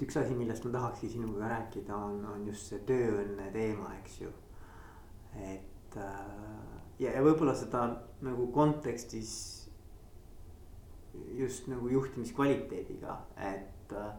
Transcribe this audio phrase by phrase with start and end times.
[0.00, 4.20] et üks asi, millest ma tahakski sinuga rääkida, on, on just see tööõnne teema, eks
[4.22, 4.30] ju.
[5.36, 6.20] et äh,
[7.02, 7.82] ja, ja võib-olla seda
[8.24, 9.32] nagu kontekstis
[11.36, 13.18] just nagu juhtimiskvaliteediga,
[13.50, 14.14] et, äh,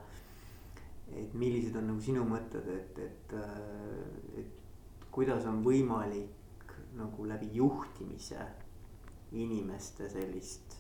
[1.24, 7.50] et millised on nagu sinu mõtted, et, et, äh, et kuidas on võimalik nagu läbi
[7.56, 8.46] juhtimise
[9.32, 10.78] inimeste sellist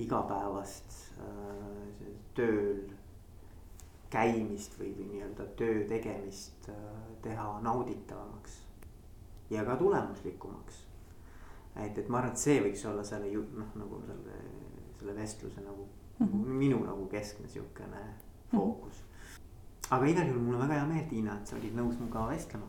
[0.00, 2.88] igapäevast äh, tööl
[4.10, 6.76] käimist või, või nii-öelda töö tegemist äh,
[7.22, 8.58] teha nauditavamaks
[9.50, 10.86] ja ka tulemuslikumaks.
[11.76, 14.42] et, et ma arvan, et see võiks olla selle ju noh, nagu selle,
[14.98, 15.86] selle vestluse nagu
[16.18, 16.58] mm -hmm.
[16.64, 18.02] minu nagu keskne sihukene
[18.50, 19.06] fookus mm.
[19.06, 19.96] -hmm.
[19.96, 22.66] aga igal juhul mul on väga hea meel, Tiina, et sa olid nõus minuga vestlema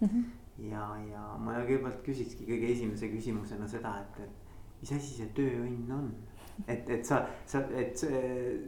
[0.00, 0.08] mm.
[0.08, 0.24] -hmm.
[0.58, 5.92] ja, ja ma kõigepealt küsikski kõige esimese küsimusena seda, et, et mis asi see tööõnn
[5.92, 6.14] on
[6.68, 7.98] et, et sa, sa, et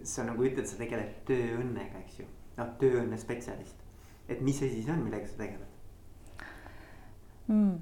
[0.07, 3.85] sa nagu ütled, sa tegeled tööõnnega, eks ju, noh, tööõnne spetsialist.
[4.29, 6.43] et mis see on, millega sa tegeled
[7.49, 7.77] mm.?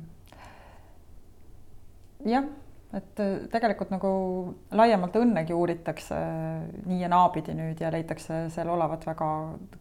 [2.28, 2.46] jah,
[2.94, 4.10] et äh, tegelikult nagu
[4.76, 9.30] laiemalt õnnegi uuritakse äh, nii ja naapidi nüüd ja leitakse seal olevat väga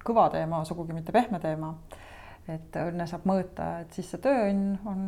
[0.05, 1.73] kõva teema, sugugi mitte pehme teema.
[2.47, 5.03] et õnne saab mõõta, et siis see tööõnn on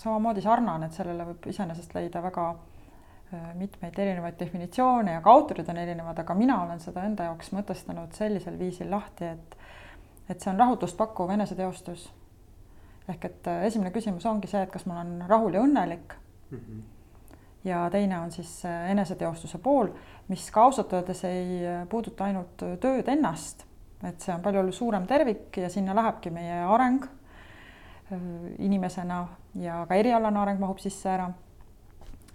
[0.00, 2.46] samamoodi sarnane, et sellele võib iseenesest leida väga
[3.54, 8.12] mitmeid erinevaid definitsioone ja ka autorid on erinevad, aga mina olen seda enda jaoks mõtestanud
[8.16, 9.56] sellisel viisil lahti, et
[10.28, 12.12] et see on rahutust pakkuv eneseteostus.
[13.08, 16.14] ehk et äh, esimene küsimus ongi see, et kas ma olen rahul ja õnnelik
[16.50, 16.58] mm.
[16.58, 16.82] -hmm.
[17.64, 19.88] ja teine on siis äh, eneseteostuse pool,
[20.28, 23.66] mis ka ausalt öeldes ei puuduta ainult tööd ennast,
[24.02, 27.04] et see on palju suurem tervik ja sinna lähebki meie areng
[28.58, 31.32] inimesena ja ka erialane areng mahub sisse ära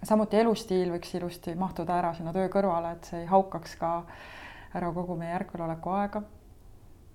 [0.06, 3.92] samuti elustiil võiks ilusti mahtuda ära sinna töö kõrvale, et see ei haukaks ka
[4.76, 6.22] ära kogu meie järkveloleku aega.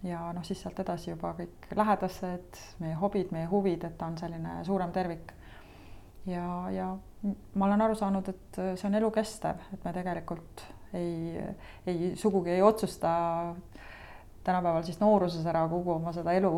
[0.06, 4.18] ja noh, siis sealt edasi juba kõik lähedased, meie hobid, meie huvid, et ta on
[4.18, 5.34] selline suurem tervik.
[6.26, 6.96] ja, ja
[7.54, 11.42] ma olen aru saanud, et see on elukestev, et me tegelikult ei,
[11.88, 13.56] ei sugugi ei otsusta
[14.46, 16.54] tänapäeval siis nooruses ära kogu oma seda elu,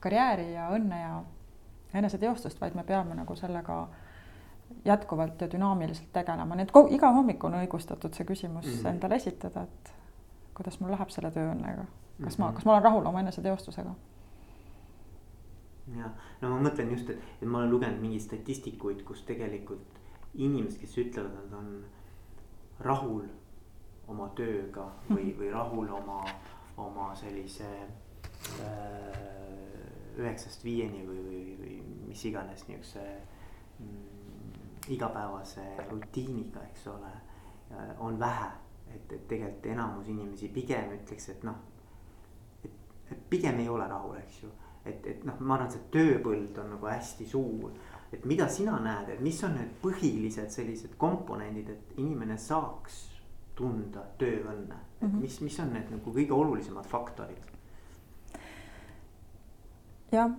[0.00, 1.16] karjääri ja õnne ja
[1.94, 3.86] eneseteostust, vaid me peame nagu sellega
[4.84, 8.88] jätkuvalt ja dünaamiliselt tegelema, nii et iga hommik on õigustatud see küsimus mm -hmm.
[8.88, 9.94] endale esitada, et
[10.54, 12.38] kuidas mul läheb selle tööõnnega, kas mm -hmm.
[12.38, 12.54] ma, mhm.
[12.54, 13.94] kas ma olen rahul oma eneseteostusega?
[15.96, 16.10] ja
[16.40, 20.00] no ma mõtlen just, et, et ma olen lugenud mingeid statistikuid, kus tegelikult
[20.34, 21.84] inimesed, kes ütlevad, nad on
[22.80, 23.22] rahul
[24.08, 25.38] oma tööga või, mhm.
[25.38, 26.24] või rahul oma,
[26.76, 27.70] oma sellise
[28.60, 29.26] äh,
[30.16, 33.04] üheksast viieni või, või, või mis iganes niisuguse
[33.78, 34.15] mm,
[34.94, 37.12] igapäevase rutiiniga, eks ole,
[37.98, 38.50] on vähe.
[38.94, 41.56] et, et tegelikult enamus inimesi pigem ütleks, et noh,
[42.64, 42.76] et,
[43.10, 44.50] et pigem ei ole rahul, eks ju.
[44.84, 47.74] et, et noh, ma arvan, et see tööpõld on nagu hästi suur.
[48.12, 53.02] et mida sina näed, et mis on need põhilised sellised komponendid, et inimene saaks
[53.58, 55.20] tunda tööõnne, et mhm.
[55.20, 57.55] mis, mis on need nagu kõige olulisemad faktorid?
[60.12, 60.30] Jah,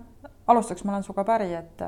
[0.48, 1.82] alustuseks ma olen sinuga päri, et,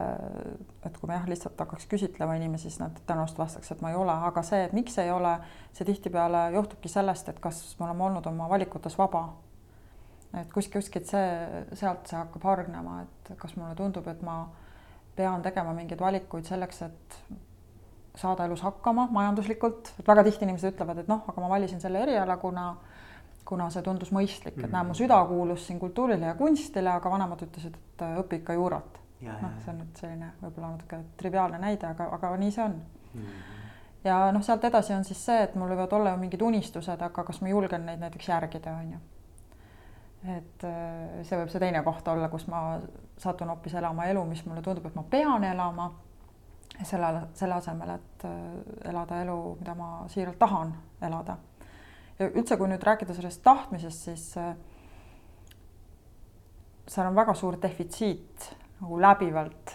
[0.86, 3.98] et kui me jah, lihtsalt hakkaks küsitlema inimesi, siis nad tõenäoliselt vastaks, et ma ei
[3.98, 5.36] ole, aga see, et miks ei ole,
[5.76, 9.28] see tihtipeale johtubki sellest, et kas me oleme olnud oma valikutes vaba.
[10.36, 11.30] et kuskil, kuskilt see,
[11.74, 14.44] sealt see hakkab hargnema, et kas mulle tundub, et ma
[15.16, 17.16] pean tegema mingeid valikuid selleks, et
[18.14, 22.02] saada elus hakkama majanduslikult, et väga tihti inimesed ütlevad, et noh, aga ma valisin selle
[22.04, 22.74] eriala, kuna
[23.44, 27.44] kuna see tundus mõistlik, et näe, mu süda kuulus siin kultuurile ja kunstile, aga vanemad
[27.46, 28.98] ütlesid, et äh, õpi ikka juurat.
[29.20, 33.20] noh, see on nüüd selline võib-olla natuke triviaalne näide, aga, aga nii see on mm.
[33.20, 33.64] -hmm.
[34.04, 37.24] ja noh, sealt edasi on siis see, et mul võivad olla ju mingid unistused, aga
[37.24, 38.98] kas ma julgen neid näiteks järgida, on ju.
[40.36, 42.80] et äh, see võib see teine koht olla, kus ma
[43.18, 45.92] satun hoopis elama elu, mis mulle tundub, et ma pean elama
[46.82, 51.36] selle, selle asemel, et äh, elada elu, mida ma siiralt tahan elada
[52.20, 54.52] ja üldse, kui nüüd rääkida sellest tahtmisest, siis äh,
[56.90, 58.50] seal on väga suur defitsiit
[58.80, 59.74] nagu läbivalt,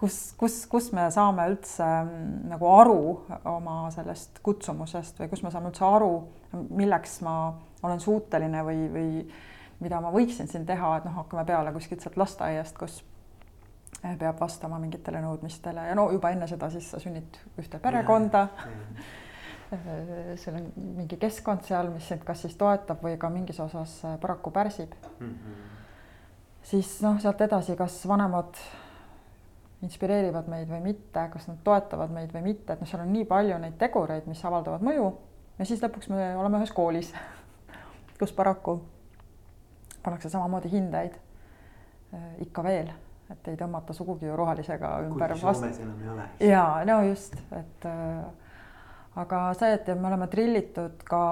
[0.00, 3.00] kus, kus, kus me saame üldse mm, nagu aru
[3.48, 6.12] oma sellest kutsumusest või kus me saame üldse aru,
[6.68, 7.36] milleks ma
[7.82, 9.12] olen suuteline või, või
[9.80, 13.00] mida ma võiksin siin teha, et noh, hakkame peale kuskilt sealt lasteaiast, kus
[14.00, 15.88] peab vastama mingitele nõudmistele.
[15.90, 18.46] Ja no juba enne seda siis sa sünnid ühte perekonda.
[18.64, 19.08] Äh,
[19.70, 24.16] seal on mingi keskkond seal, mis sind kas siis toetab või ka mingis osas äh,
[24.20, 25.26] paraku pärsib mm.
[25.26, 25.58] -hmm.
[26.72, 28.58] siis noh, sealt edasi, kas vanemad
[29.82, 33.24] inspireerivad meid või mitte, kas nad toetavad meid või mitte, et noh, seal on nii
[33.24, 35.12] palju neid tegureid, mis avaldavad mõju
[35.58, 37.14] ja siis lõpuks me oleme ühes koolis
[38.20, 38.80] kus paraku
[40.02, 41.14] pannakse samamoodi hindeid
[42.42, 42.88] ikka veel,
[43.30, 45.30] et ei tõmmata sugugi ju rohelisega ümber.
[45.30, 46.22] kuigi Soomes enam ei ole.
[46.40, 47.86] ja no just, et
[49.16, 51.22] aga see, et me oleme trillitud ka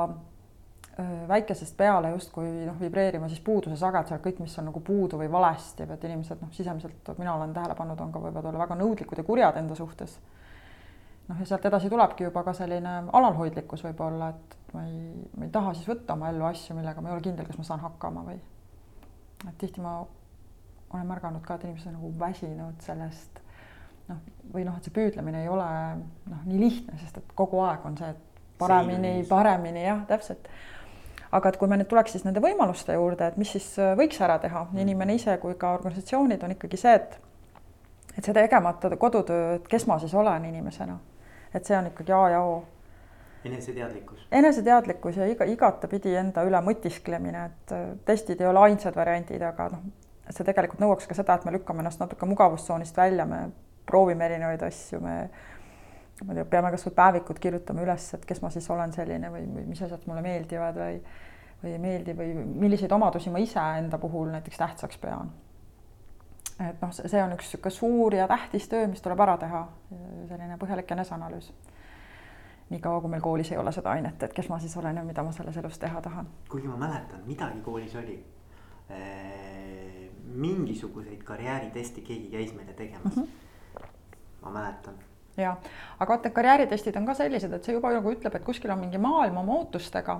[1.28, 5.86] väikesest peale justkui noh, vibreerima siis puuduse sagedusel kõik, mis on nagu puudu või valesti,
[5.86, 9.26] et inimesed noh, sisemiselt mina olen tähele pannud, on ka võivad olla väga nõudlikud ja
[9.26, 10.18] kurjad enda suhtes.
[11.28, 15.54] noh, ja sealt edasi tulebki juba ka selline alalhoidlikkus võib-olla, et ma ei, ma ei
[15.54, 18.24] taha siis võtta oma ellu asju, millega ma ei ole kindel, kas ma saan hakkama
[18.26, 18.40] või.
[19.46, 20.00] et tihti ma
[20.90, 23.38] olen märganud ka, et inimesed on nagu väsinud sellest
[24.08, 24.24] noh,
[24.54, 25.68] või noh, et see püüdlemine ei ole
[26.30, 30.48] noh, nii lihtne, sest et kogu aeg on see, et paremini, paremini jah, täpselt
[31.32, 34.20] aga et kui me nüüd tuleks siis nende võimaluste juurde, et mis siis äh, võiks
[34.24, 37.18] ära teha, nii inimene ise kui ka organisatsioonid, on ikkagi see, et
[38.18, 40.96] et see tegemata kodutöö, et kes ma siis olen inimesena,
[41.54, 42.56] et see on ikkagi A ja O.
[43.44, 44.26] eneseteadlikkus.
[44.40, 49.70] eneseteadlikkus ja iga, igatepidi enda üle mõtisklemine, et äh, testid ei ole ainsad variandid, aga
[49.76, 49.86] noh,
[50.30, 53.48] see tegelikult nõuaks ka seda, et me lükkame ennast natuke mugavustsoonist välja, me
[53.88, 55.16] proovime erinevaid asju, me
[56.24, 59.44] ma ei tea, peame kasvõi päevikud kirjutama üles, et kes ma siis olen selline või,
[59.54, 61.00] või mis asjad mulle meeldivad või
[61.62, 65.32] või ei meeldi või milliseid omadusi ma iseenda puhul näiteks tähtsaks pean.
[66.68, 69.64] et noh, see on üks niisugune suur ja tähtis töö, mis tuleb ära teha,
[70.28, 71.52] selline põhjalik eneseanalüüs.
[72.70, 75.22] niikaua, kui meil koolis ei ole seda ainet, et kes ma siis olen ja mida
[75.22, 76.28] ma selles elus teha tahan.
[76.48, 78.24] kuigi ma mäletan, midagi koolis oli.
[80.24, 83.22] mingisuguseid karjääritesti keegi käis meile tegemas mm.
[83.22, 83.47] -hmm.
[84.48, 84.96] Ma mäletan
[85.42, 85.56] ja,
[85.98, 88.98] aga vaata, karjääritestid on ka sellised, et see juba nagu ütleb, et kuskil on mingi
[89.02, 90.18] maailm oma ootustega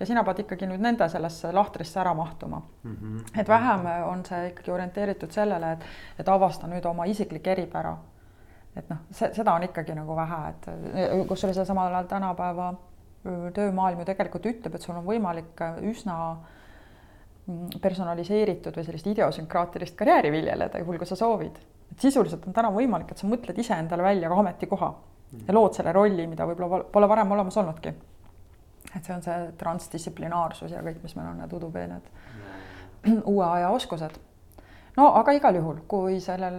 [0.00, 2.96] ja sina pead ikkagi nüüd nende sellesse lahtrisse ära mahtuma mm.
[2.96, 3.40] -hmm.
[3.40, 5.86] et vähem on see ikkagi orienteeritud sellele, et,
[6.18, 7.96] et avasta nüüd oma isiklik eripära.
[8.76, 10.68] et noh, see, seda on ikkagi nagu vähe, et
[11.28, 12.74] kusjuures samal ajal tänapäeva
[13.54, 16.36] töömaailm ju tegelikult ütleb, et sul on võimalik üsna
[17.46, 21.58] mm, personaliseeritud või sellist idiosünkraatilist karjääri viljeleda, juhul kui sa soovid
[21.92, 24.92] et sisuliselt on täna võimalik, et sa mõtled iseendale välja ka ametikoha
[25.46, 27.92] ja lood selle rolli, mida võib-olla pole varem olemas olnudki.
[28.96, 32.08] et see on see transdistsiplinaarsus ja kõik, mis meil on need udupeened
[33.32, 34.16] uue aja oskused.
[34.96, 36.58] no aga igal juhul, kui sellel,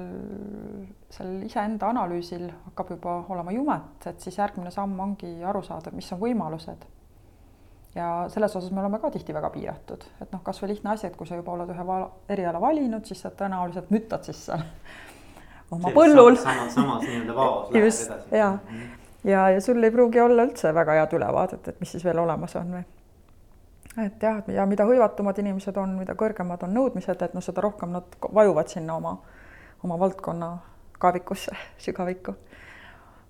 [1.09, 6.11] sellel iseenda analüüsil hakkab juba olema jumet, et siis järgmine samm ongi aru saada, mis
[6.13, 6.87] on võimalused.
[7.95, 11.15] Ja selles osas me oleme ka tihti väga piiratud, et noh, kasvõi lihtne asi, et
[11.17, 14.61] kui sa juba oled ühe eriala valinud, siis sa tõenäoliselt müttad siis seal
[15.71, 16.37] oma põllul.
[16.37, 18.11] samas, samas nii-öelda vaos lähed edasi.
[18.31, 19.29] ja mm, -hmm.
[19.29, 22.55] ja, ja sul ei pruugi olla üldse väga head ülevaadet, et mis siis veel olemas
[22.55, 22.83] on või.
[24.05, 27.95] et jah, ja mida hõivatumad inimesed on, mida kõrgemad on nõudmised, et noh, seda rohkem
[27.95, 29.17] nad vajuvad sinna oma,
[29.83, 30.57] oma valdkonna
[30.99, 31.55] kaevikusse,
[31.85, 32.35] sügavikku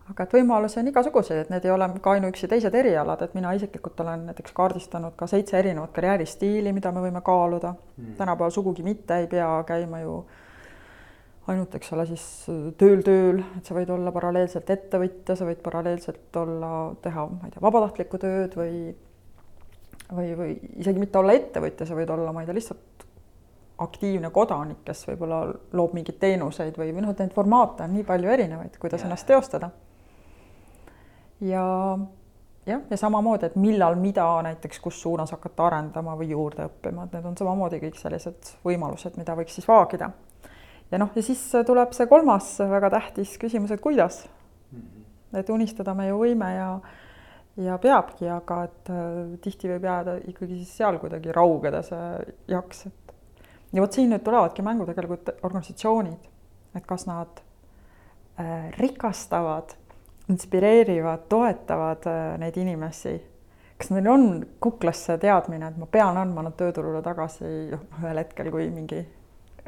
[0.09, 3.51] aga et võimalusi on igasuguseid, et need ei ole ka ainuüksi teised erialad, et mina
[3.53, 8.15] isiklikult olen näiteks kaardistanud ka seitse erinevat karjääristiili, mida me võime kaaluda mm..
[8.17, 10.38] tänapäeval sugugi mitte ei pea käima ju äh,
[11.49, 12.23] ainult, eks ole, siis
[12.79, 16.71] tööl tööl, et sa võid olla paralleelselt ettevõtja, sa võid paralleelselt olla,
[17.03, 18.73] teha, ma ei tea, vabatahtlikku tööd või
[20.15, 23.05] või, või isegi mitte olla ettevõtja, sa võid olla, ma ei tea, lihtsalt
[23.79, 25.43] aktiivne kodanik, kes võib-olla
[25.77, 29.09] loob mingeid teenuseid või, või noh, et neid formaate on nii palju erinevaid, kuidas yeah.
[29.09, 29.69] ennast teostada.
[31.39, 31.63] ja
[32.65, 37.15] jah, ja samamoodi, et millal, mida näiteks, kus suunas hakata arendama või juurde õppima, et
[37.15, 40.11] need on samamoodi kõik sellised võimalused, mida võiks siis vaagida
[40.91, 44.25] ja noh, ja siis tuleb see kolmas väga tähtis küsimus, et kuidas.
[44.25, 45.39] -hmm.
[45.39, 46.79] et unistada me ju võime ja,
[47.57, 52.85] ja peabki, aga et äh, tihti võib jääda ikkagi siis seal kuidagi raugeda see jaks,
[52.85, 53.13] et
[53.73, 56.29] ja vot siin nüüd tulevadki mängu tegelikult organisatsioonid,
[56.75, 57.41] et kas nad
[58.39, 59.75] äh, rikastavad,
[60.29, 63.19] inspireerivad, toetavad äh, neid inimesi
[63.79, 64.25] kas neil on
[64.59, 69.05] kuklas see teadmine, et ma pean andma nad tööturule tagasi noh, ühel hetkel, kui mingi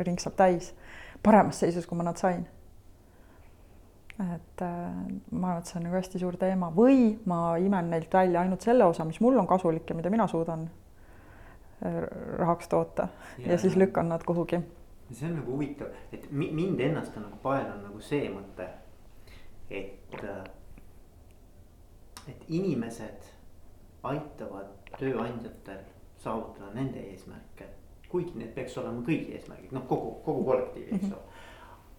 [0.03, 0.73] ring saab täis
[1.23, 2.47] paremas seisus, kui ma nad sain.
[4.21, 4.67] et äh,
[5.31, 8.61] ma arvan, et see on nagu hästi suur teema või ma imen neilt välja ainult
[8.61, 10.67] selle osa, mis mul on kasulik ja mida mina suudan
[11.81, 11.95] äh,
[12.37, 13.07] rahaks toota
[13.39, 14.59] ja, ja siis lükkan nad kuhugi.
[15.11, 18.67] see on nagu huvitav, et mind ennast on nagu paelanud nagu see mõte,
[19.69, 20.43] et, äh,
[22.27, 23.31] et inimesed
[24.03, 25.81] aitavad tööandjatel
[26.21, 27.71] saavutada nende eesmärke
[28.11, 31.17] kuigi need peaks olema kõigi eesmärgid, noh, kogu, kogu kollektiivi, eks mhm.
[31.17, 31.47] ole.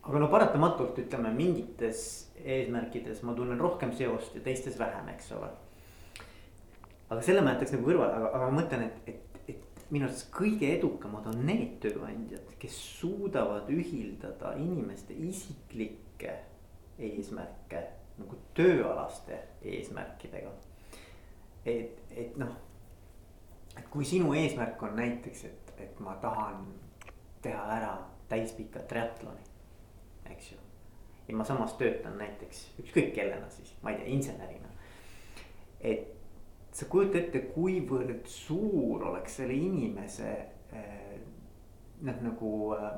[0.02, 2.06] aga no paratamatult ütleme mingites
[2.42, 5.50] eesmärkides ma tunnen rohkem seost ja teistes vähem, eks ole.
[7.08, 10.28] aga selle ma jätaks nagu kõrvale, aga, aga ma mõtlen, et, et, et minu arust
[10.34, 16.38] kõige edukamad on need tööandjad, kes suudavad ühildada inimeste isiklikke
[17.02, 17.86] eesmärke
[18.18, 20.52] nagu tööalaste eesmärkidega.
[21.64, 22.52] et, et noh
[23.78, 26.66] et kui sinu eesmärk on näiteks, et, et ma tahan
[27.42, 27.92] teha ära
[28.30, 29.44] täispika triatloni,
[30.30, 30.58] eks ju.
[31.28, 34.68] ja ma samas töötan näiteks ükskõik kellena siis, ma ei tea, insenerina.
[35.80, 36.08] et
[36.72, 40.30] sa kujuta ette, kuivõrd suur oleks selle inimese
[40.72, 41.18] eh,
[42.00, 42.88] noh, nagu eh,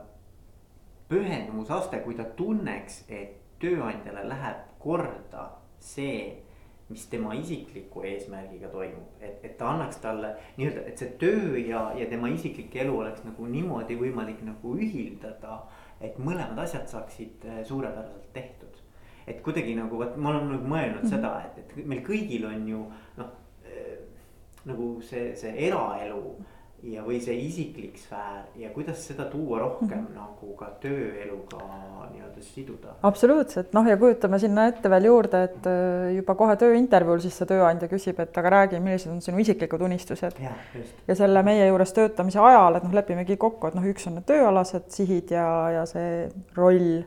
[1.09, 5.49] pühendumusaste, kui ta tunneks, et tööandjale läheb korda
[5.83, 6.44] see
[6.89, 11.87] mis tema isikliku eesmärgiga toimub, et, et ta annaks talle nii-öelda, et see töö ja,
[11.97, 15.63] ja tema isiklik elu oleks nagu niimoodi võimalik nagu ühildada.
[16.05, 18.83] et mõlemad asjad saaksid eh, suurepäraselt tehtud.
[19.27, 21.11] et kuidagi nagu vot ma olen nagu mõelnud mm -hmm.
[21.11, 22.81] seda, et, et meil kõigil on ju
[23.17, 23.31] noh
[23.65, 23.99] äh,
[24.65, 26.37] nagu see, see eraelu
[26.93, 30.17] ja, või see isiklik sfäär ja kuidas seda tuua rohkem mm -hmm.
[30.19, 31.61] nagu ka tööeluga
[32.13, 32.95] nii-öelda siduda.
[33.03, 37.49] absoluutselt, noh ja kujutame sinna ette veel juurde, et äh, juba kohe tööintervjuul siis see
[37.49, 40.41] tööandja küsib, et aga räägi, millised on sinu isiklikud unistused.
[41.09, 44.29] ja selle meie juures töötamise ajal, et noh, lepimegi kokku, et noh, üks on need
[44.29, 47.05] tööalased sihid ja, ja see roll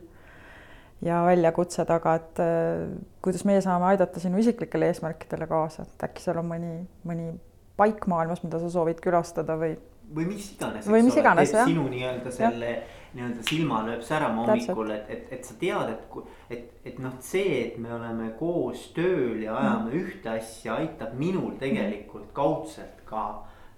[1.02, 2.88] ja väljakutsed, aga et äh,
[3.22, 6.72] kuidas meie saame aidata sinu isiklikele eesmärkidele kaasa, et äkki seal on mõni,
[7.06, 7.30] mõni
[7.78, 9.76] paik maailmas, mida sa soovid külastada või.
[10.14, 10.86] või mis iganes.
[10.90, 11.68] või mis iganes jah.
[11.68, 12.72] sinu nii-öelda selle
[13.14, 17.60] nii-öelda silma lööb särama hommikul, et, et, et sa tead, et, et, et noh, see,
[17.62, 20.00] et me oleme koos tööl ja ajame mm.
[20.02, 23.24] ühte asja, aitab minul tegelikult kaudselt ka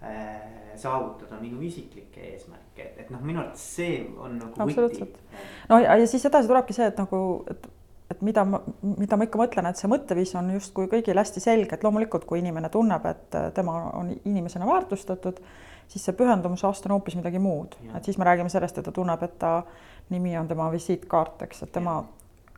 [0.03, 5.07] äh, saavutada minu isiklikke eesmärke, et, et noh, minu arvates see on nagu võti.
[5.71, 7.71] no ja, ja siis edasi tulebki see, et nagu, et
[8.11, 11.77] et mida ma, mida ma ikka mõtlen, et see mõtteviis on justkui kõigil hästi selge,
[11.77, 15.41] et loomulikult, kui inimene tunneb, et tema on inimesena väärtustatud,
[15.91, 19.23] siis see pühendumusaasta on hoopis midagi muud, et siis me räägime sellest, et ta tunneb,
[19.27, 19.61] et ta
[20.11, 22.01] nimi on tema visiitkaart, eks, et tema,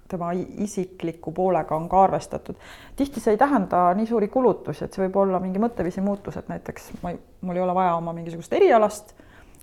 [0.08, 2.56] tema isikliku poolega on ka arvestatud.
[2.96, 6.48] tihti see ei tähenda nii suuri kulutusi, et see võib olla mingi mõtteviisi muutus, et
[6.48, 9.14] näiteks ma ei, mul ei ole vaja oma mingisugust erialast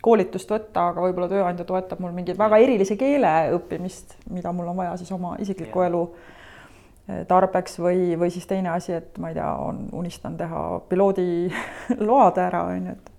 [0.04, 4.80] koolitust võtta, aga võib-olla tööandja toetab mul mingeid väga erilise keele õppimist, mida mul on
[4.80, 6.02] vaja siis oma isikliku elu
[7.08, 12.42] eh, tarbeks või, või siis teine asi, et ma ei tea, on, unistan teha piloodiload
[12.48, 13.12] ära, on ju, et.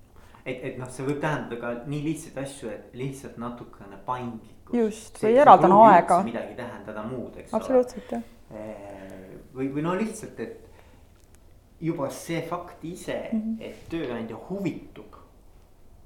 [0.44, 4.80] et, et noh, see võib tähendada ka nii lihtsaid asju, et lihtsalt natukene paindlikkus.
[4.80, 6.22] just, või eraldan aega.
[6.26, 7.60] midagi tähendada muud, eks ole.
[7.60, 8.26] absoluutselt, jah.
[8.50, 10.66] Eh, või, või no lihtsalt, et
[11.80, 13.64] juba see fakt ise mm, -hmm.
[13.64, 15.19] et tööandja huvitub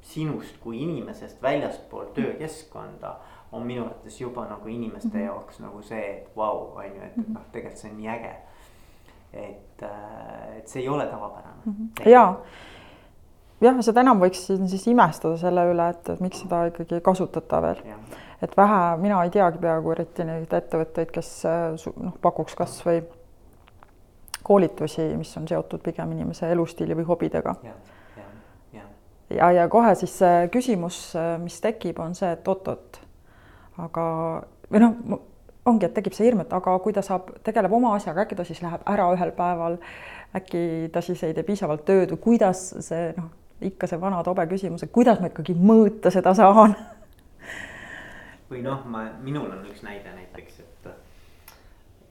[0.05, 3.15] sinust kui inimesest väljaspool töökeskkonda
[3.53, 5.25] on minu arvates juba nagu inimeste -hmm.
[5.25, 8.35] jaoks nagu see, et vau, on ju, et noh, tegelikult see on nii äge.
[9.33, 11.63] et, äh, et see ei ole tavapärane.
[11.67, 12.11] -hmm.
[12.11, 12.35] ja,
[13.61, 17.63] jah, seda enam võiksin siis imestada selle üle, et, et miks seda ikkagi ei kasutata
[17.63, 17.83] veel.
[18.43, 23.03] et vähe, mina ei teagi peaaegu eriti neid ettevõtteid, kes äh, noh, pakuks kasvõi
[24.43, 27.73] koolitusi, mis on seotud pigem inimese elustiili või hobidega ja,
[29.35, 30.99] ja kohe siis see küsimus,
[31.43, 33.00] mis tekib, on see, et oot-oot,
[33.85, 34.05] aga
[34.71, 35.23] või noh,
[35.69, 38.45] ongi, et tekib see hirm, et aga kui ta saab, tegeleb oma asjaga, äkki ta
[38.47, 39.79] siis läheb ära ühel päeval,
[40.37, 43.31] äkki ta siis ei tee piisavalt tööd või kuidas see noh,
[43.64, 46.76] ikka see vana tobe küsimus, et kuidas ma ikkagi mõõta seda saan?
[48.50, 50.91] Või noh, ma, minul on üks näide näiteks, et,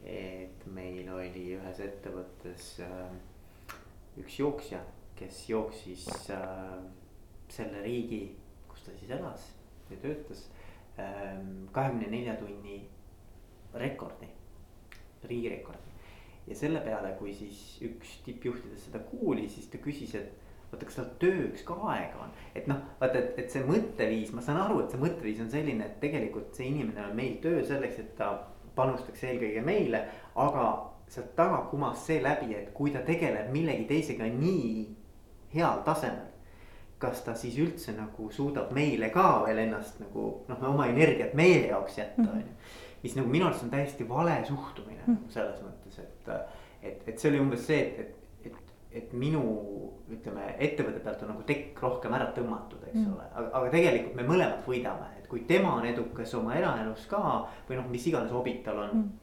[0.10, 3.78] et meil oli ühes ettevõttes äh,
[4.24, 4.82] üks jooksja,
[5.20, 6.74] kes jooksis äh,
[7.54, 8.24] selle riigi,
[8.70, 9.48] kus ta siis elas
[9.90, 10.48] ja töötas,
[11.00, 12.82] ähm, kahekümne nelja tunni
[13.74, 14.30] rekordi,
[15.24, 15.92] riigirekordi.
[16.48, 20.34] ja selle peale, kui siis üks tippjuhtidest seda kuulis, siis ta küsis, et
[20.72, 24.44] vaata, kas tal tööks ka aega on, et noh, vaata, et, et see mõtteviis, ma
[24.44, 28.02] saan aru, et see mõtteviis on selline, et tegelikult see inimene on meil töö selleks,
[28.02, 28.34] et ta
[28.76, 30.04] panustaks eelkõige meile,
[30.36, 30.68] aga
[31.14, 34.70] sealt taga kumas see läbi, et kui ta tegeleb millegi teisega nii
[35.54, 36.33] heal tasemel
[37.04, 41.68] kas ta siis üldse nagu suudab meile ka veel ennast nagu noh, oma energiat meie
[41.68, 42.34] jaoks jätta, mhm.
[42.34, 42.82] on ju.
[43.04, 45.32] mis nagu minu arust on täiesti vale suhtumine mm -hmm.
[45.32, 46.30] selles mõttes, et,
[46.82, 48.62] et, et see oli umbes see, et, et, et,
[49.02, 49.42] et minu
[50.12, 53.16] ütleme, ettevõtte pealt on nagu tekk rohkem ära tõmmatud, eks mm -hmm.
[53.16, 57.50] ole, aga, aga tegelikult me mõlemad võidame, et kui tema on edukas oma eraelus ka
[57.70, 59.02] või noh, mis iganes hobid tal on mm.
[59.02, 59.20] -hmm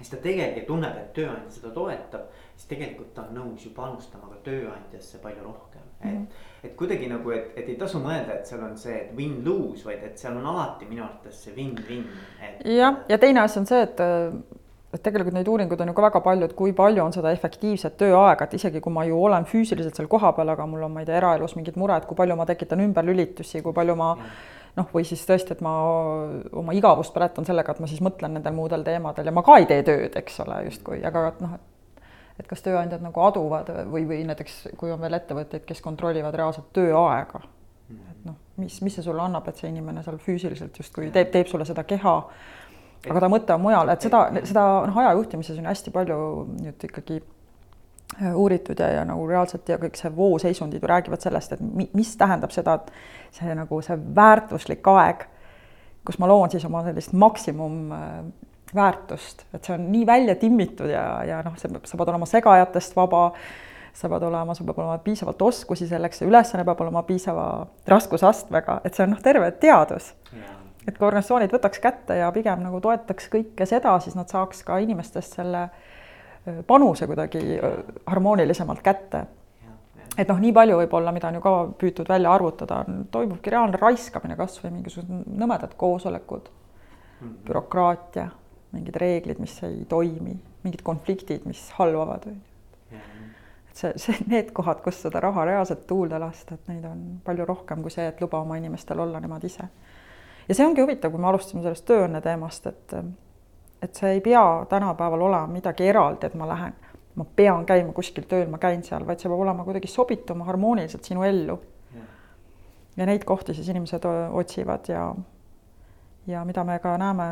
[0.00, 4.30] siis ta tegelikult tunneb, et tööandja seda toetab, siis tegelikult ta on nõus ju panustama
[4.32, 5.89] ka tööandjasse palju rohkem.
[6.04, 10.04] Et, et kuidagi nagu, et, et ei tasu mõelda, et seal on see win-lose, vaid
[10.06, 12.06] et seal on alati minu arvates see win-win
[12.40, 12.64] et....
[12.76, 14.02] jah, ja teine asi on see, et
[14.90, 17.94] et tegelikult neid uuringuid on ju ka väga palju, et kui palju on seda efektiivset
[18.00, 21.06] tööaega, et isegi kui ma ju olen füüsiliselt seal kohapeal, aga mul on, ma ei
[21.06, 24.10] tea, eraelus mingid mured, kui palju ma tekitan ümberlülitusi, kui palju ma
[24.76, 25.74] noh, või siis tõesti, et ma
[26.58, 29.68] oma igavust põletan sellega, et ma siis mõtlen nendel muudel teemadel ja ma ka ei
[29.70, 31.68] tee tööd, eks ole, justkui, aga noh, et
[32.48, 37.42] kas tööandjad nagu aduvad või, või näiteks kui on veel ettevõtteid, kes kontrollivad reaalselt tööaega.
[37.90, 41.50] et noh, mis, mis see sulle annab, et see inimene seal füüsiliselt justkui teeb, teeb
[41.50, 42.14] sulle seda keha.
[43.08, 46.18] aga ta mõte on mujal, et seda, seda noh, ajajuhtimises on hästi palju
[46.60, 51.56] nüüd ikkagi äh, uuritud ja, ja nagu reaalselt ja kõik see vooseisundid ju räägivad sellest,
[51.56, 55.26] et mi, mis tähendab seda, et see nagu see väärtuslik aeg,
[56.04, 58.22] kus ma loon siis oma sellist maksimum äh,
[58.74, 62.96] väärtust, et see on nii välja timmitud ja, ja noh, see, sa pead olema segajatest
[62.96, 63.30] vaba,
[63.96, 67.46] sa pead olema, sul peab olema piisavalt oskusi selleks, see ülesanne peab olema piisava
[67.90, 70.12] raskusastmega, et see on noh, terve teadus.
[70.86, 74.78] et kui organisatsioonid võtaks kätte ja pigem nagu toetaks kõike seda, siis nad saaks ka
[74.80, 75.68] inimestest selle
[76.66, 77.60] panuse kuidagi
[78.06, 79.26] harmoonilisemalt kätte
[80.18, 84.36] et noh, nii palju võib-olla, mida on ju ka püütud välja arvutada, toimubki reaalne raiskamine,
[84.38, 87.36] kasvõi mingisugused nõmedad koosolekud mm, -hmm.
[87.46, 88.28] bürokraatia
[88.72, 93.00] mingid reeglid, mis ei toimi, mingid konfliktid, mis halvavad, on ju.
[93.70, 97.46] et see, see, need kohad, kus seda raha reaalselt tuulde lasta, et neid on palju
[97.48, 99.66] rohkem kui see, et luba oma inimestel olla nemad ise.
[100.48, 102.96] ja see ongi huvitav, kui me alustasime sellest tööõnne teemast, et
[103.80, 106.74] et see ei pea tänapäeval olema midagi eraldi, et ma lähen,
[107.16, 111.08] ma pean käima kuskil tööl, ma käin seal, vaid see peab olema kuidagi sobituma harmooniliselt
[111.08, 111.60] sinu ellu.
[112.96, 115.14] ja neid kohti siis inimesed otsivad ja
[116.26, 117.24] ja mida me ka näeme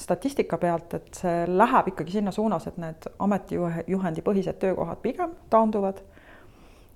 [0.00, 6.00] statistika pealt, et see läheb ikkagi sinna suunas, et need ametijuhendi põhised töökohad pigem taanduvad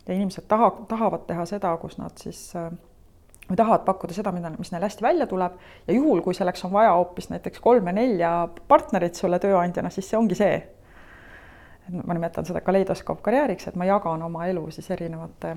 [0.06, 2.50] ja inimesed taha, tahavad teha seda, kus nad siis
[3.44, 5.56] või tahavad pakkuda seda, mida, mis neil hästi välja tuleb
[5.88, 8.32] ja juhul, kui selleks on vaja hoopis näiteks kolme-nelja
[8.68, 10.62] partnerit sulle tööandjana, siis see ongi see.
[11.92, 15.56] ma nimetan seda kaleidoskoop karjääriks, et ma jagan oma elu siis erinevate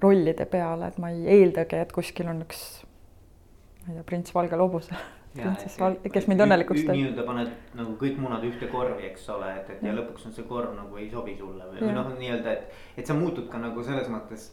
[0.00, 2.62] rollide peale, et ma ei eeldagi, et kuskil on üks
[3.84, 4.96] ma ei tea, prints valgel hobusel
[5.34, 6.96] printsess Val-, kes mind õnnelikuks teeb.
[6.96, 10.46] nii-öelda paned nagu kõik munad ühte korvi, eks ole, et, et ja lõpuks on see
[10.48, 13.84] korv nagu ei sobi sulle või, või noh, nii-öelda, et, et sa muutud ka nagu
[13.86, 14.50] selles mõttes.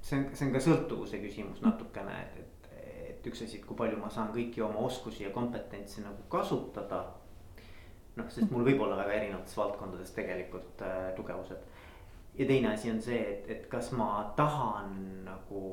[0.00, 2.38] see on, see on ka sõltuvuse küsimus natukene, et,
[2.70, 2.72] et,
[3.10, 7.04] et üks asi, et kui palju ma saan kõiki oma oskusi ja kompetentsi nagu kasutada.
[8.14, 11.66] noh, sest mul võib olla väga erinevates valdkondades tegelikult äh, tugevused.
[12.38, 15.64] ja teine asi on see, et, et kas ma tahan nagu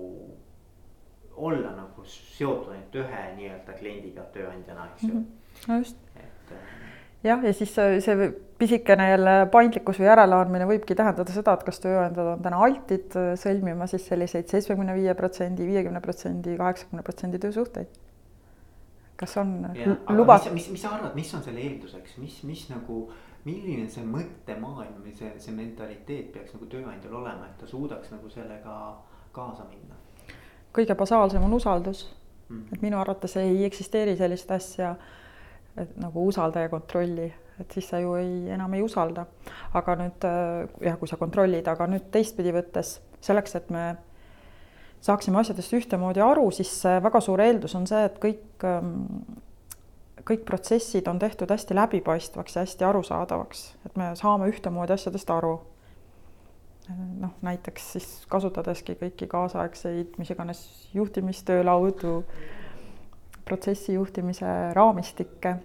[1.36, 5.26] olla nagu seotud ainult ühe nii-öelda kliendiga tööandjana, eks ju mm.
[5.26, 5.68] -hmm.
[5.72, 5.98] no just.
[6.16, 6.82] et äh,
[7.24, 12.32] jah, ja siis see pisikene jälle paindlikkus või järeleandmine võibki tähendada seda, et kas tööandjad
[12.36, 18.00] on täna altid äh, sõlmima siis selliseid seitsmekümne viie protsendi, viiekümne protsendi, kaheksakümne protsendi töösuhteid.
[19.16, 19.68] kas on
[20.10, 20.54] lubatud?
[20.54, 23.04] mis, mis, mis sa arvad, mis on selle eelduseks, mis, mis nagu,
[23.46, 28.30] milline see mõttemaailm või see, see mentaliteet peaks nagu tööandjal olema, et ta suudaks nagu
[28.30, 28.78] sellega
[29.32, 30.01] kaasa minna?
[30.76, 32.08] Kõige basaalsem on usaldus.
[32.50, 32.66] Mm..
[32.74, 34.96] et minu arvates ei eksisteeri sellist asja,
[35.80, 37.30] et nagu usalda ja kontrolli,
[37.62, 39.26] et siis sa ju ei, enam ei usalda.
[39.74, 43.86] aga nüüd äh, jah, kui sa kontrollid, aga nüüd teistpidi võttes selleks, et me
[45.02, 48.92] saaksime asjadest ühtemoodi aru, siis väga suur eeldus on see, et kõik, ähm,
[50.28, 55.60] kõik protsessid on tehtud hästi läbipaistvaks ja hästi arusaadavaks, et me saame ühtemoodi asjadest aru
[56.90, 60.62] noh, näiteks siis kasutadaski kõiki kaasaegseid, mis iganes
[60.94, 62.22] juhtimistöölaudu,
[63.46, 65.58] protsessi juhtimise raamistikke,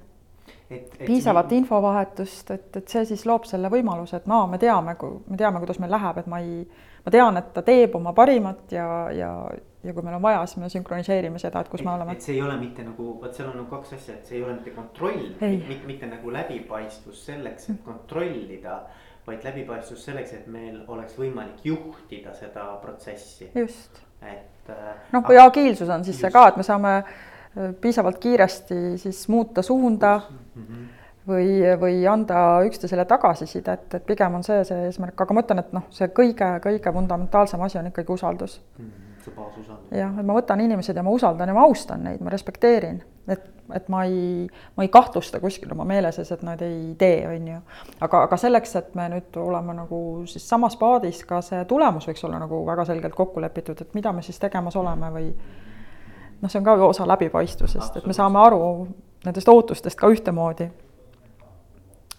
[1.07, 1.63] piisavat nii...
[1.63, 4.97] infovahetust, et, et see siis loob selle võimaluse, et no me teame,
[5.31, 6.61] me teame, kuidas meil läheb, et ma ei,
[7.07, 9.31] ma tean, et ta teeb oma parimat ja, ja,
[9.87, 12.17] ja kui meil on vaja, siis me sünkroniseerime seda, et kus et, me oleme.
[12.17, 14.47] et see ei ole mitte nagu, vot seal on nagu kaks asja, et see ei
[14.47, 18.81] ole mitte kontroll, mitte, mitte nagu läbipaistvus selleks, et kontrollida
[19.27, 23.51] vaid läbipaistvus selleks, et meil oleks võimalik juhtida seda protsessi.
[23.55, 24.03] just.
[24.23, 24.71] et.
[24.71, 26.27] Äh, noh, või agiilsus on siis just.
[26.27, 30.63] see ka, et me saame äh, piisavalt kiiresti siis muuta suunda mm.
[30.63, 30.87] -hmm
[31.27, 35.73] või, või anda üksteisele tagasisidet, et pigem on see see eesmärk, aga ma ütlen, et
[35.75, 38.85] noh, see kõige-kõige fundamentaalsem asi on ikkagi usaldus mm.
[38.85, 39.93] -hmm, see baasusaldus.
[39.99, 43.53] jah, et ma võtan inimesed ja ma usaldan ja ma austan neid, ma respekteerin, et
[43.75, 47.49] et ma ei, ma ei kahtlusta kuskil oma meele sees, et nad ei tee, on
[47.49, 47.61] ju.
[48.01, 52.23] aga, aga selleks, et me nüüd oleme nagu siis samas paadis, ka see tulemus võiks
[52.29, 56.61] olla nagu väga selgelt kokku lepitud, et mida me siis tegemas oleme või noh, see
[56.61, 58.63] on ka osa läbipaistvusest, et me saame aru
[59.27, 60.71] nendest ootustest ka ühtemoodi.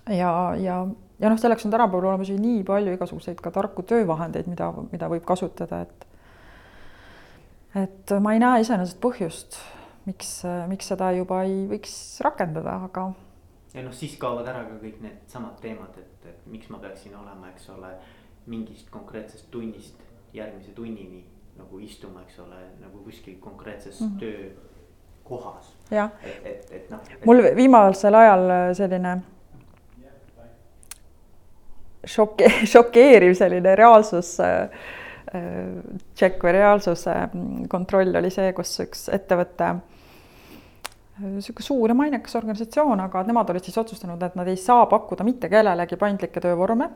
[0.09, 0.81] ja, ja,
[1.19, 5.09] ja noh, selleks on tänapäeval olemas ju nii palju igasuguseid ka tarku töövahendeid, mida, mida
[5.11, 6.07] võib kasutada, et
[7.83, 9.59] et ma ei näe iseenesest põhjust
[10.07, 11.93] miks, miks seda juba ei võiks
[12.25, 13.09] rakendada, aga.
[13.73, 17.51] ja noh, siis kaovad ära ka kõik needsamad teemad, et, et miks ma peaksin olema,
[17.53, 17.93] eks ole,
[18.47, 21.25] mingist konkreetsest tunnist järgmise tunnini
[21.57, 24.19] nagu istuma, eks ole, nagu kuskil konkreetses mm -hmm.
[24.19, 25.73] töökohas.
[25.91, 27.25] jah, et, et, et noh et....
[27.25, 29.17] mul viimasel ajal selline
[32.05, 34.37] šoke-, šokeeriv selline reaalsus
[35.27, 37.13] tšekk või reaalsuse
[37.69, 39.73] kontroll oli see, kus üks ettevõte,
[41.19, 45.25] niisugune suur ja mainekas organisatsioon, aga nemad olid siis otsustanud, et nad ei saa pakkuda
[45.27, 46.89] mitte kellelegi paindlikke töövorme,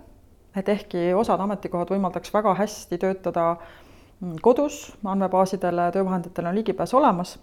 [0.56, 7.36] et ehkki osad ametikohad võimaldaks väga hästi töötada mm, kodus, andmebaasidele, töövahenditele on ligipääs olemas,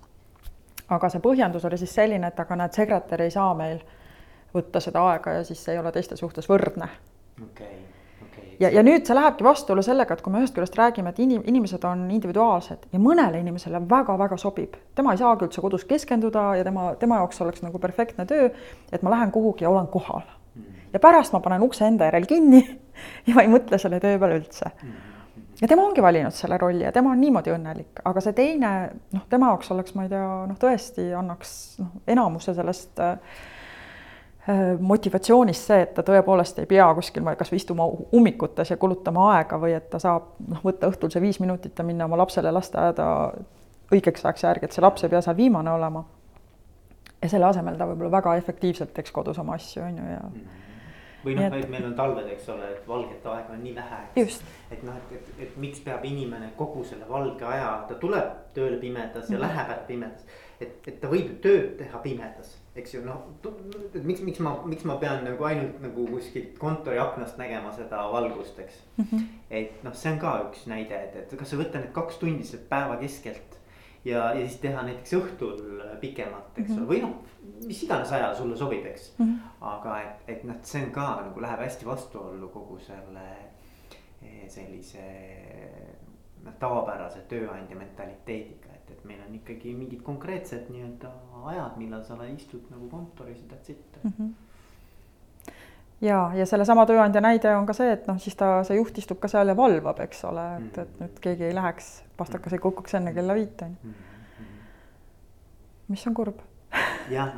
[0.89, 3.83] aga see põhjendus oli siis selline, et aga näed, sekretär ei saa meil
[4.55, 6.89] võtta seda aega ja siis ei ole teiste suhtes võrdne.
[7.43, 7.88] okei okay
[8.61, 11.45] ja, ja nüüd see lähebki vastuollu sellega, et kui me ühest küljest räägime, et inim-,
[11.49, 16.67] inimesed on individuaalsed ja mõnele inimesele väga-väga sobib, tema ei saagi üldse kodus keskenduda ja
[16.67, 18.49] tema, tema jaoks oleks nagu perfektne töö,
[18.93, 20.25] et ma lähen kuhugi ja olen kohal.
[20.55, 20.81] Mm.
[20.93, 22.63] ja pärast ma panen ukse enda järel kinni
[23.29, 24.73] ja ma ei mõtle selle töö peale üldse.
[24.83, 24.97] Mm.
[25.63, 28.73] ja tema ongi valinud selle rolli ja tema on niimoodi õnnelik, aga see teine,
[29.15, 33.39] noh, tema jaoks oleks, ma ei tea, noh, tõesti annaks noh, enamuse sellest Äh,
[34.81, 37.85] motivatsioonist see, et ta tõepoolest ei pea kuskil kasvõi istuma
[38.17, 41.85] ummikutes ja kulutama aega või et ta saab noh, võtta õhtul see viis minutit ja
[41.85, 43.09] minna oma lapsele lasteaeda
[43.93, 46.05] õigeks ajaks järgi, et see laps ei pea seal viimane olema.
[47.23, 50.41] ja selle asemel ta võib-olla väga efektiivselt teeks kodus oma asju, on ju, ja mm.
[50.41, 50.68] -hmm
[51.25, 54.01] või noh, et meil on talved, eks ole, et valget aega on nii vähe.
[54.71, 58.79] et noh, et, et, et miks peab inimene kogu selle valge aja, ta tuleb tööle
[58.79, 59.59] pimedas ja mm -hmm.
[59.59, 60.25] läheb pimedas.
[60.61, 63.27] et, et ta võib ju tööd teha pimedas eks ju noh,
[64.05, 68.59] miks, miks ma, miks ma pean nagu ainult nagu kuskilt kontori aknast nägema seda valgust,
[68.59, 69.05] eks mm.
[69.05, 69.27] -hmm.
[69.51, 72.47] et noh, see on ka üks näide, et, et kas sa võta need kaks tundi
[72.47, 73.58] sealt päeva keskelt.
[74.09, 78.13] Ja, ja siis teha näiteks õhtul pikemalt, eks ole mm -hmm., või noh, mis iganes
[78.13, 79.27] ajal sulle sobib, eks mm.
[79.27, 79.53] -hmm.
[79.75, 83.29] aga et, et noh, see on ka nagu läheb hästi vastuollu kogu selle
[84.23, 85.05] eh, sellise
[86.45, 91.13] noh, tavapärase tööandja mentaliteediga et, et meil on ikkagi mingid konkreetsed nii-öelda
[91.53, 94.13] ajad, millal sa istud nagu kontoris ja that's it mm.
[94.19, 94.48] -hmm
[96.05, 99.21] ja, ja sellesama tööandja näide on ka see, et noh, siis ta, see juht istub
[99.23, 102.99] ka seal ja valvab, eks ole, et, et nüüd keegi ei läheks, pastakas ei kukuks
[103.01, 103.97] enne kella viite on ju.
[105.95, 106.43] mis on kurb
[107.11, 107.33] jah,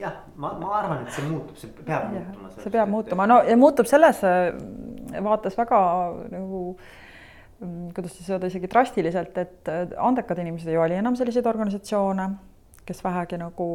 [0.00, 2.50] jah, ma, ma arvan, et see muutub, see peab ja, muutuma.
[2.58, 4.24] see peab muutuma, no ja muutub selles
[5.22, 5.78] vaates väga
[6.32, 6.90] nagu äh,
[7.62, 9.68] Mm, kuidas siis öelda, isegi drastiliselt, et
[10.02, 12.24] andekad inimesed ei vali enam selliseid organisatsioone,
[12.92, 13.66] kes vähegi nagu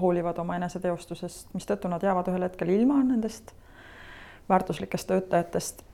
[0.00, 3.54] hoolivad oma eneseteostusest, mistõttu nad jäävad ühel hetkel ilma nendest
[4.48, 5.84] väärtuslikest töötajatest.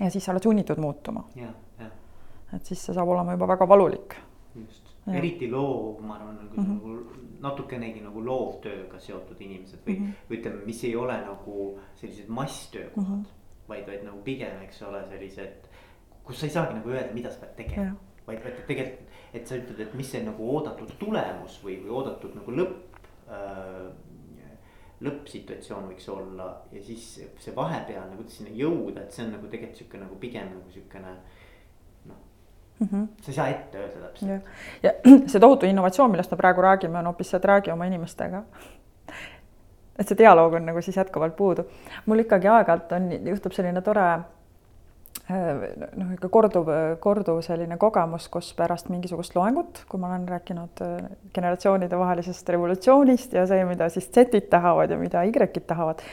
[0.00, 1.24] ja siis sa oled sunnitud muutuma.
[2.54, 4.16] et siis see saab olema juba väga valulik.
[4.54, 6.74] just, eriti loov, ma arvan, nagu mm -hmm.
[6.74, 10.36] nagu natukenegi nagu loovtööga seotud inimesed või mm, -hmm.
[10.36, 13.22] ütleme, mis ei ole nagu sellised masstöökohad mm.
[13.22, 15.68] -hmm vaid, vaid nagu pigem, eks ole, sellised,
[16.24, 17.94] kus sa ei saagi nagu öelda, mida sa pead tegema.
[18.26, 22.34] Vaid, vaid tegelikult, et sa ütled, et mis see nagu oodatud tulemus või, või oodatud
[22.38, 23.86] nagu lõpp äh,.
[25.04, 27.06] lõppsituatsioon võiks olla ja siis
[27.42, 31.16] see vahepealne, kuidas sinna jõuda, et see on nagu tegelikult sihuke nagu pigem nagu siukene
[32.78, 33.08] mm -hmm.
[33.20, 34.48] sa ei saa ette öelda täpselt.
[34.82, 34.92] ja
[35.30, 38.44] see tohutu innovatsioon, millest me praegu räägime, on hoopis see, et räägi oma inimestega
[39.98, 41.64] et see dialoog on nagu siis jätkuvalt puudu.
[42.06, 44.06] mul ikkagi aeg-ajalt on, juhtub selline tore
[45.28, 46.68] noh, ikka korduv,
[47.00, 53.32] korduv selline kogemus, kus pärast mingisugust loengut, kui ma olen rääkinud äh, generatsioonide vahelisest revolutsioonist
[53.38, 56.04] ja see, mida siis Z-id tahavad ja mida Y-id tahavad,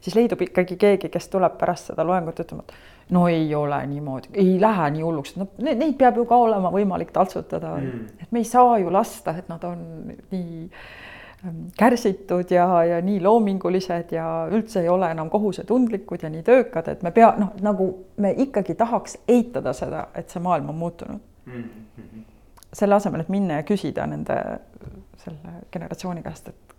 [0.00, 4.34] siis leidub ikkagi keegi, kes tuleb pärast seda loengut ütlema, et no ei ole niimoodi,
[4.34, 8.42] ei lähe nii hulluks, no neid peab ju ka olema võimalik taltsutada mm., et me
[8.42, 9.84] ei saa ju lasta, et nad on
[10.34, 10.66] nii
[11.78, 17.02] kärsitud ja, ja nii loomingulised ja üldse ei ole enam kohusetundlikud ja nii töökad, et
[17.02, 21.52] me pea, noh, nagu me ikkagi tahaks eitada seda, et see maailm on muutunud mm.
[21.62, 22.22] -hmm.
[22.72, 24.38] selle asemel, et minna ja küsida nende,
[25.24, 26.76] selle generatsiooni käest, et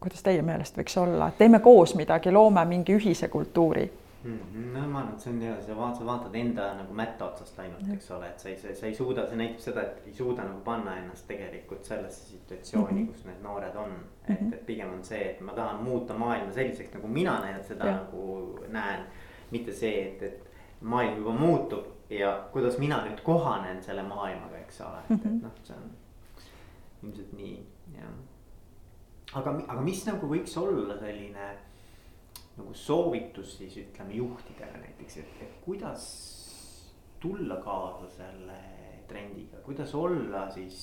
[0.00, 3.92] kuidas teie meelest võiks olla, et teeme koos midagi, loome mingi ühise kultuuri.
[4.24, 7.58] No ma arvan, et see on jah, sa vaatad, sa vaatad enda nagu mätta otsast
[7.60, 10.14] ainult, eks ole, et sa ei, sa, sa ei suuda, see näitab seda, et ei
[10.16, 13.12] suuda nagu panna ennast tegelikult sellesse situatsiooni mm, -hmm.
[13.12, 13.92] kus need noored on.
[13.92, 14.52] et, mm-hmm.
[14.52, 17.96] et pigem on see, et ma tahan muuta maailma selliseks, nagu mina näen seda ja.
[17.96, 19.04] nagu näen.
[19.50, 24.80] mitte see, et, et maailm juba muutub ja kuidas mina nüüd kohanen selle maailmaga, eks
[24.80, 25.36] ole, et mm, -hmm.
[25.36, 25.90] et noh, see on
[27.02, 27.66] ilmselt nii,
[27.98, 28.10] jah.
[29.34, 31.52] aga, aga mis nagu võiks olla selline
[32.56, 36.04] nagu soovitus siis ütleme juhtidele näiteks, et, et kuidas
[37.20, 38.58] tulla kaasa selle
[39.08, 40.78] trendiga, kuidas olla siis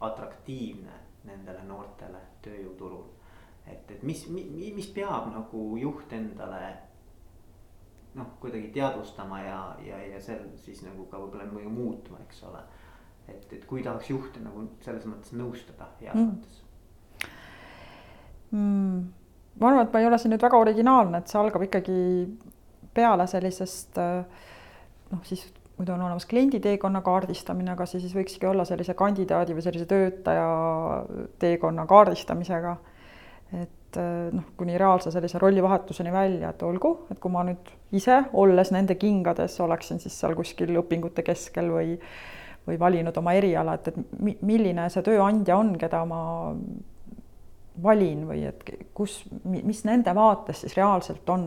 [0.00, 3.04] atraktiivne nendele noortele tööjõuturul.
[3.66, 6.62] et, et mis, mis, mis peab nagu juht endale
[8.14, 12.62] noh, kuidagi teadvustama ja, ja, ja sel siis nagu ka võib-olla muutma, eks ole.
[13.28, 16.30] et, et kui tahaks juhte nagu selles mõttes nõustada heas mm.
[16.30, 16.62] mõttes
[18.52, 19.21] mm
[19.60, 21.96] ma arvan, et ma ei ole siin nüüd väga originaalne, et see algab ikkagi
[22.94, 25.44] peale sellisest noh, siis
[25.78, 29.86] muidu on olemas kliendi teekonna kaardistamine, aga see siis võikski olla sellise kandidaadi või sellise
[29.90, 30.48] töötaja
[31.42, 32.76] teekonna kaardistamisega.
[33.60, 33.98] et
[34.32, 38.94] noh, kuni reaalse sellise rollivahetuseni välja, et olgu, et kui ma nüüd ise, olles nende
[38.96, 41.98] kingades, oleksin siis seal kuskil õpingute keskel või
[42.66, 46.20] või valinud oma eriala, et, et milline see tööandja on, keda ma
[47.82, 51.46] valin või et kus, mis nende vaates siis reaalselt on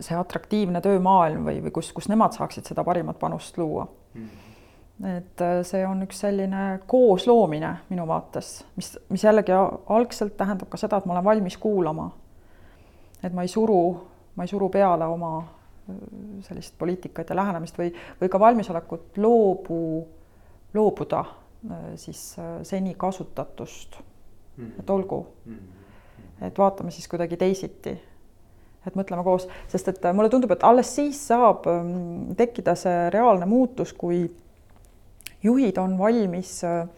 [0.00, 4.28] see atraktiivne töömaailm või, või kus, kus nemad saaksid seda parimat panust luua mm.
[4.28, 5.16] -hmm.
[5.16, 9.52] et äh, see on üks selline koosloomine minu vaates, mis, mis jällegi
[9.86, 12.10] algselt tähendab ka seda, et ma olen valmis kuulama.
[13.22, 15.96] et ma ei suru, ma ei suru peale oma äh,
[16.40, 20.08] sellist poliitikat ja lähenemist või, või ka valmisolekut loobu,
[20.74, 24.00] loobuda äh, siis seni kasutatust.
[24.78, 26.46] Et olgu -hmm.
[26.46, 28.00] et vaatame siis kuidagi teisiti
[28.86, 33.46] et mõtleme koos, sest et mulle tundub, et alles siis saab ähm, tekkida see reaalne
[33.46, 34.30] muutus, kui
[35.42, 36.88] juhid on valmis äh,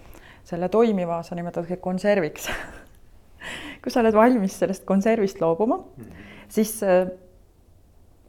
[0.45, 2.49] selle toimiva, sa nimetad konserviks
[3.83, 6.25] kui sa oled valmis sellest konservist loobuma mm, -hmm.
[6.49, 7.11] siis äh,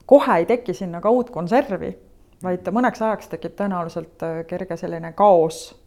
[0.06, 1.98] kohe ei teki sinna ka uut konservi,
[2.44, 5.82] vaid mõneks ajaks tekib tõenäoliselt äh, kerge selline kaos.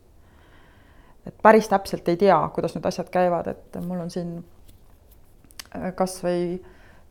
[1.28, 4.38] Et päris täpselt ei tea, kuidas need asjad käivad, et mul on siin
[5.94, 6.58] kasvõi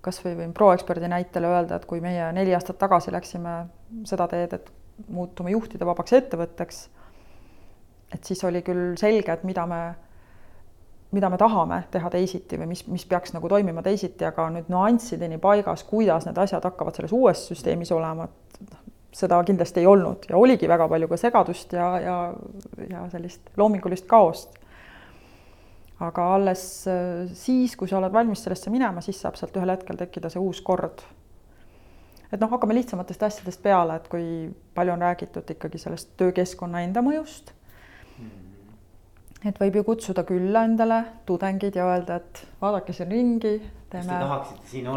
[0.08, 3.60] kas või võin proeksperdi näitele öelda, et kui meie neli aastat tagasi läksime
[4.08, 4.72] seda teed, et
[5.14, 6.82] muutume juhtide vabaks ettevõtteks,
[8.16, 9.82] et siis oli küll selge, et mida me,
[11.16, 15.42] mida me tahame teha teisiti või mis, mis peaks nagu toimima teisiti, aga nüüd nüanssideni
[15.44, 18.86] paigas, kuidas need asjad hakkavad selles uues süsteemis olema, et noh,
[19.18, 22.18] seda kindlasti ei olnud ja oligi väga palju ka segadust ja, ja,
[22.90, 24.58] ja sellist loomingulist kaost
[26.00, 29.98] aga alles äh, siis, kui sa oled valmis sellesse minema, siis saab sealt ühel hetkel
[29.98, 31.02] tekkida see uus kord.
[32.32, 34.26] et noh, hakkame lihtsamatest asjadest peale, et kui
[34.76, 37.54] palju on räägitud ikkagi sellest töökeskkonna enda mõjust.
[39.46, 43.58] et võib ju kutsuda külla endale tudengid ja öelda, et vaadake siin ringi,
[43.90, 44.20] teeme.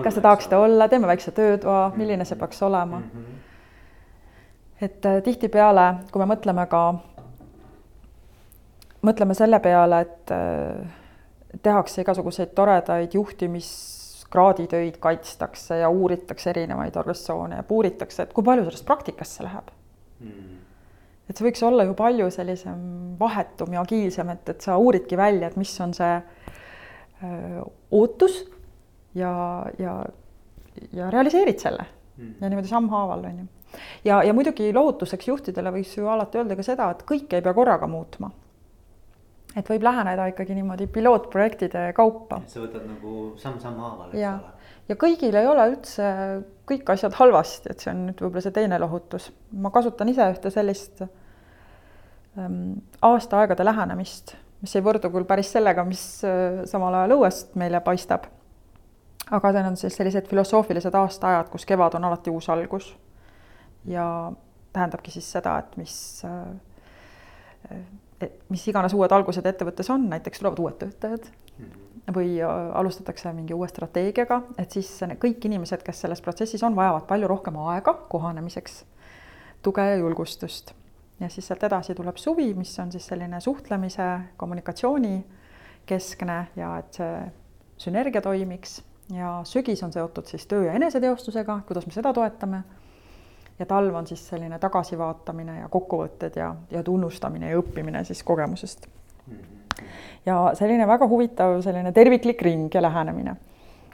[0.04, 1.98] kas te tahaksite olla, teeme väikse töötoa, mhm.
[1.98, 3.10] milline see peaks olema mm.
[3.14, 3.46] -hmm.
[4.80, 6.82] Et äh, tihtipeale, kui me mõtleme ka
[9.06, 11.00] mõtleme selle peale, et äh,
[11.62, 18.86] tehakse igasuguseid toredaid juhtimiskraaditöid, kaitstakse ja uuritakse erinevaid organisatsioone ja puuritakse, et kui palju sellest
[18.88, 19.70] praktikasse läheb
[20.20, 20.58] mm..
[21.28, 22.80] et see võiks olla ju palju sellisem
[23.20, 28.42] vahetum ja agiilsem, et, et sa uuridki välja, et mis on see öö, äh, ootus
[29.14, 29.32] ja,
[29.78, 29.96] ja,
[30.92, 32.36] ja realiseerid selle mm.
[32.40, 33.48] ja niimoodi sammhaaval on ju.
[34.04, 37.54] Ja, ja muidugi lohutuseks juhtidele võiks ju alati öelda ka seda, et kõike ei pea
[37.56, 38.32] korraga muutma
[39.58, 42.40] et võib läheneda ikkagi niimoodi pilootprojektide kaupa.
[42.46, 44.74] sa võtad nagu samm-samm haaval, eks ole.
[44.90, 46.10] ja kõigil ei ole üldse
[46.70, 49.30] kõik asjad halvasti, et see on nüüd võib-olla see teine lohutus.
[49.52, 56.04] ma kasutan ise ühte sellist ähm, aastaaegade lähenemist, mis ei võrdu küll päris sellega, mis
[56.26, 58.30] äh, samal ajal õuest meile paistab.
[59.30, 62.94] aga need on siis sellised filosoofilised aastaajad, kus kevad on alati uus algus.
[63.84, 64.32] Ja
[64.72, 67.78] tähendabki siis seda, et mis äh,
[68.50, 71.86] mis iganes uued algused ettevõttes on, näiteks tulevad uued töötajad mhm.
[72.16, 74.90] või äh, alustatakse mingi uue strateegiaga, et siis
[75.22, 78.84] kõik inimesed, kes selles protsessis on, vajavad palju rohkem aega kohanemiseks,
[79.62, 80.74] tuge ja julgustust.
[81.20, 85.24] ja siis sealt edasi tuleb suvi, mis on siis selline suhtlemise, kommunikatsiooni
[85.86, 87.16] keskne ja et see
[87.80, 92.62] sünergia toimiks ja sügis on seotud siis töö ja eneseteostusega, kuidas me seda toetame
[93.60, 98.86] ja talv on siis selline tagasivaatamine ja kokkuvõtted ja, ja tunnustamine ja õppimine siis kogemusest.
[100.26, 103.36] ja selline väga huvitav selline terviklik ring ja lähenemine.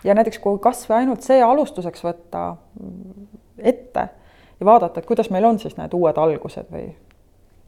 [0.04, 2.44] ja näiteks kui kas või ainult see alustuseks võtta
[3.58, 4.08] ette
[4.60, 6.92] ja vaadata, et kuidas meil on siis need uued algused või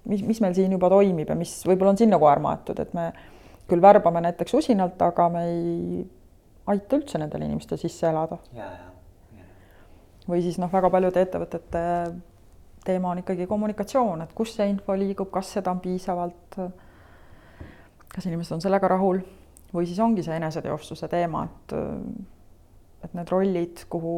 [0.05, 3.11] mis, mis meil siin juba toimib ja mis võib-olla on sinna koer maetud, et me
[3.69, 6.05] küll värbame näiteks usinalt, aga me ei
[6.69, 8.39] aita üldse nendel inimestel sisse elada.
[8.55, 8.88] ja, ja
[10.29, 11.83] või siis noh, väga paljude ettevõtete
[12.85, 16.59] teema on ikkagi kommunikatsioon, et kus see info liigub, kas seda on piisavalt,
[18.09, 19.21] kas inimesed on sellega rahul
[19.75, 21.79] või siis ongi see eneseteostuse teema, et
[23.05, 24.15] et need rollid, kuhu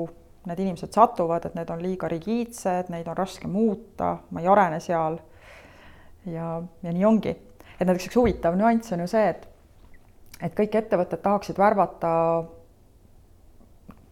[0.48, 4.78] need inimesed satuvad, et need on liiga rigiidsed, neid on raske muuta, ma ei arene
[4.80, 5.18] seal.
[6.26, 7.36] ja, ja nii ongi.
[7.80, 9.48] et näiteks üks huvitav nüanss on ju see, et
[10.40, 12.10] et kõik ettevõtted tahaksid värvata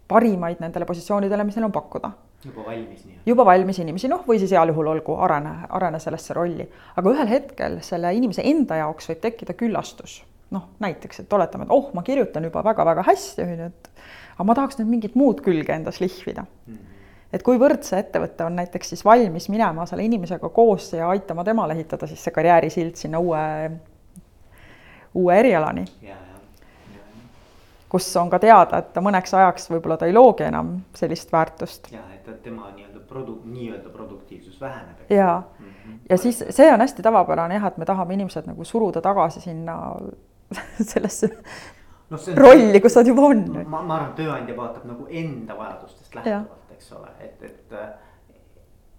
[0.09, 2.11] parimaid nendele positsioonidele, mis neil on pakkuda.
[2.45, 3.19] juba valmis nii?
[3.27, 6.69] juba valmis inimesi, noh, või siis heal juhul olgu, arene, arene sellesse rolli.
[6.97, 10.23] aga ühel hetkel selle inimese enda jaoks võib tekkida küllastus.
[10.51, 13.91] noh, näiteks, et oletame, et oh, ma kirjutan juba väga-väga hästi, on ju, et
[14.37, 16.75] aga ma tahaks nüüd mingit muud külge endas lihvida mm.
[16.75, 16.95] -hmm
[17.33, 21.75] et kuivõrd see ettevõte on näiteks siis valmis minema selle inimesega koos ja aitama temal
[21.75, 23.43] ehitada siis see karjäärisild sinna uue,
[25.15, 25.85] uue erialani.
[27.89, 31.91] Kus on ka teada, et ta mõneks ajaks võib-olla ta ei loogi enam sellist väärtust.
[31.93, 35.11] ja, et tema nii-öelda produ-, nii-öelda produktiivsus väheneb.
[35.11, 35.99] ja mm, -hmm.
[36.11, 39.95] ja siis see on hästi tavapärane jah, et me tahame inimesed nagu suruda tagasi sinna
[40.93, 41.31] sellesse
[42.11, 43.45] no, rolli, kus nad juba on.
[43.67, 47.77] ma, ma arvan, tööandja vaatab nagu enda vajadustest lähtuvalt eks ole, et, et.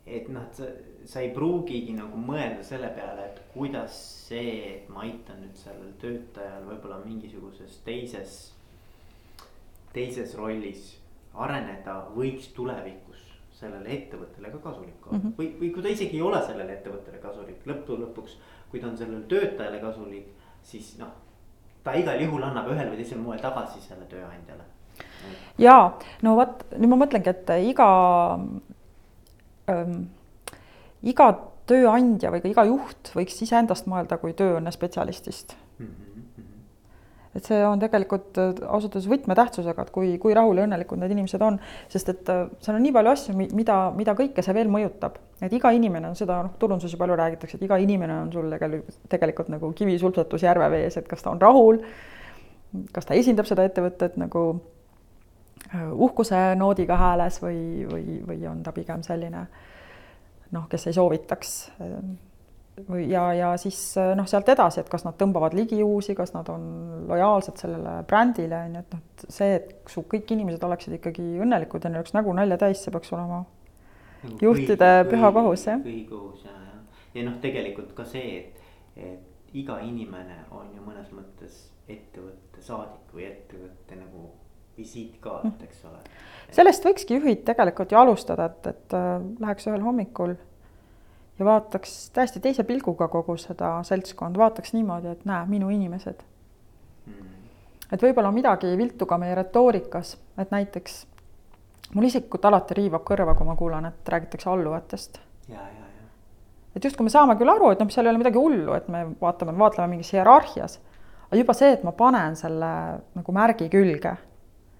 [0.06, 0.68] et noh, et sa,
[1.08, 3.96] sa ei pruugigi nagu mõelda selle peale, et kuidas
[4.28, 8.40] see, et ma aitan nüüd sellel töötajal võib-olla mingisuguses teises,
[10.00, 10.96] teises rollis
[11.36, 13.28] areneda, võiks tulevikus
[13.60, 15.38] sellele ettevõttele ka kasulik olla mm -hmm.
[15.38, 18.38] või, või kui ta isegi ei ole sellele ettevõttele kasulik, lõppude lõpuks,
[18.72, 20.30] kui ta on sellele töötajale kasulik,
[20.64, 21.12] siis noh,
[21.84, 24.68] ta igal juhul annab ühel või teisel moel tagasi selle tööandjale
[25.60, 25.76] ja
[26.26, 27.90] no vot, nüüd ma mõtlengi, et iga
[29.72, 30.02] ähm,,
[31.04, 31.30] iga
[31.70, 35.86] tööandja või ka iga juht võiks iseendast mõelda kui tööõnne spetsialistist mm.
[35.86, 36.29] -hmm.
[37.38, 41.44] Et see on tegelikult ausalt öeldes võtmetähtsusega, et kui, kui rahul ja õnnelikud need inimesed
[41.46, 41.60] on,
[41.92, 45.54] sest et äh, seal on nii palju asju, mida, mida kõike see veel mõjutab, et
[45.54, 49.06] iga inimene on seda, noh, turunduses ju palju räägitakse, et iga inimene on sul tegelikult,
[49.14, 51.84] tegelikult nagu kivisulpsatus järve vees, et kas ta on rahul,
[52.94, 54.50] kas ta esindab seda ettevõtet nagu
[55.76, 59.44] Äh, uhkuse noodiga hääles või, või, või on ta pigem selline
[60.56, 61.52] noh, kes ei soovitaks
[61.84, 61.92] äh,
[63.10, 66.50] ja, ja siis äh, noh, sealt edasi, et kas nad tõmbavad ligi uusi, kas nad
[66.54, 66.66] on
[67.10, 71.86] lojaalsed sellele brändile on ju, et noh, see, et su kõik inimesed oleksid ikkagi õnnelikud
[71.86, 73.44] ja neil oleks nägu nalja täis, see peaks olema
[74.42, 75.82] juhtide püha kohus jah.
[75.84, 81.10] põhikohus ja, ja, ja noh, tegelikult ka see, et, et iga inimene on ju mõnes
[81.16, 84.28] mõttes ettevõtte saadik või ettevõtte nagu
[84.80, 85.66] visiitkaart, mm.
[85.68, 86.04] eks ole.
[86.56, 89.10] sellest võikski juhid tegelikult ju alustada, et, et äh,
[89.42, 90.38] läheks ühel hommikul
[91.40, 96.22] ja vaataks täiesti teise pilguga kogu seda seltskonda, vaataks niimoodi, et näe, minu inimesed.
[97.08, 97.32] Mm..
[97.92, 101.00] et võib-olla on midagi viltu ka meie retoorikas, et näiteks
[101.96, 105.20] mul isiklikult alati riivab kõrva, kui ma kuulan, et räägitakse alluvatest.
[106.76, 109.08] et justkui me saame küll aru, et noh, seal ei ole midagi hullu, et me
[109.22, 110.80] vaatame, vaatleme mingis hierarhias,
[111.28, 112.74] aga juba see, et ma panen selle
[113.16, 114.18] nagu märgi külge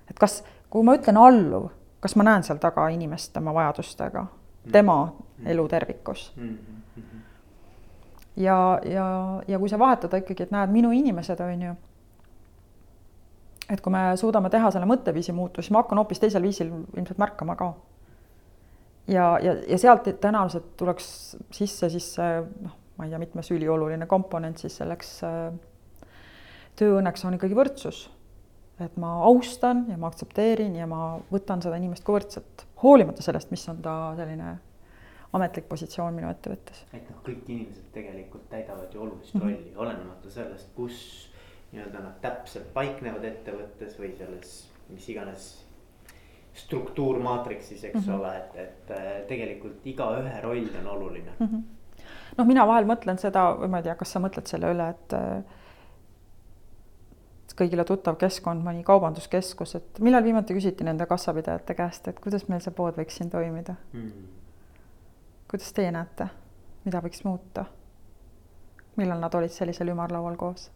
[0.10, 1.70] et kas, kui ma ütlen alluv,
[2.04, 4.26] kas ma näen seal taga inimest tema vajadustega,
[4.72, 5.00] tema
[5.46, 6.30] elu tervikus
[8.40, 9.06] ja, ja,
[9.48, 11.76] ja kui sa vahetada ikkagi, et näed, minu inimesed on ju.
[13.70, 17.22] et kui me suudame teha selle mõtteviisi muutusi, siis ma hakkan hoopis teisel viisil ilmselt
[17.22, 17.74] märkama ka.
[19.08, 21.10] ja, ja, ja sealt tõenäoliselt tuleks
[21.52, 26.16] sisse siis noh, ma ei tea, mitmes ülioluline komponent siis selleks äh,
[26.80, 28.08] tööõnneks on ikkagi võrdsus
[28.80, 33.52] et ma austan ja ma aktsepteerin ja ma võtan seda inimest kui võrdset, hoolimata sellest,
[33.52, 34.58] mis on ta selline
[35.34, 36.84] ametlik positsioon minu ettevõttes.
[36.94, 39.50] et noh, kõik inimesed tegelikult täidavad ju olulist mm -hmm.
[39.50, 41.30] rolli, olenemata sellest, kus
[41.72, 44.54] nii-öelda nad täpselt paiknevad ettevõttes või selles,
[44.90, 45.50] mis iganes
[46.54, 48.20] struktuurmaatriksis, eks mm -hmm.
[48.20, 51.48] ole, et, et äh, tegelikult igaühe roll on oluline mm.
[51.48, 51.64] -hmm.
[52.38, 55.14] noh, mina vahel mõtlen seda, või ma ei tea, kas sa mõtled selle üle, et
[55.14, 55.44] äh,
[57.58, 62.62] kõigile tuttav keskkond, mõni kaubanduskeskus, et millal viimati küsiti nende kassapidajate käest, et kuidas meil
[62.64, 64.30] see pood võiks siin toimida mm.?
[65.50, 66.30] kuidas teie näete,
[66.86, 67.66] mida võiks muuta?
[69.00, 70.70] millal nad olid sellisel ümarlaual koos?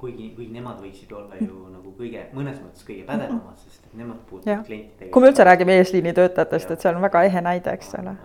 [0.00, 4.22] kuigi, kuigi nemad võiksid olla ju nagu kõige, mõnes mõttes kõige pädevamad, sest et nemad
[4.30, 5.10] puutuvad klientidega.
[5.12, 8.16] kui me üldse räägime eesliini töötajatest, et see on väga ehe näide, eks ole.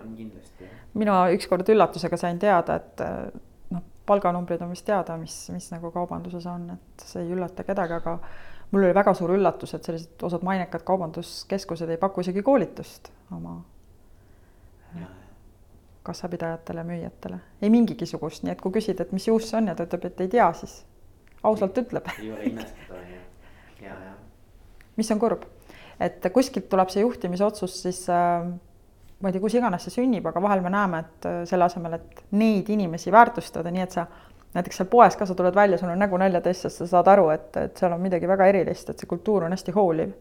[0.93, 3.05] mina ükskord üllatusega sain teada, et
[4.05, 8.17] palganumbrid on vist teada, mis, mis nagu kaubanduses on, et see ei üllata kedagi, aga
[8.71, 13.59] mul oli väga suur üllatus, et sellised osad mainekad kaubanduskeskused ei paku isegi koolitust oma
[16.05, 19.87] kassapidajatele, müüjatele, ei mingisugust, nii et kui küsid, et mis juust see on ja ta
[19.87, 20.75] ütleb, et ei tea, siis
[21.45, 22.11] ausalt ütleb.
[22.19, 23.21] ei ole imestada, ju,
[23.81, 24.13] ja, ja.
[24.99, 25.47] mis on kurb,
[25.99, 28.45] et kuskilt tuleb see juhtimisotsus siis äh,
[29.25, 31.95] ma ei tea, kus iganes see sünnib, aga vahel me näeme, et äh, selle asemel,
[31.97, 34.03] et neid inimesi väärtustada, nii et sa
[34.53, 37.09] näiteks seal poes ka sa tuled välja, sul on nägu nälja täis, sest sa saad
[37.09, 40.11] aru, et, et seal on midagi väga erilist, et see kultuur on hästi hooliv.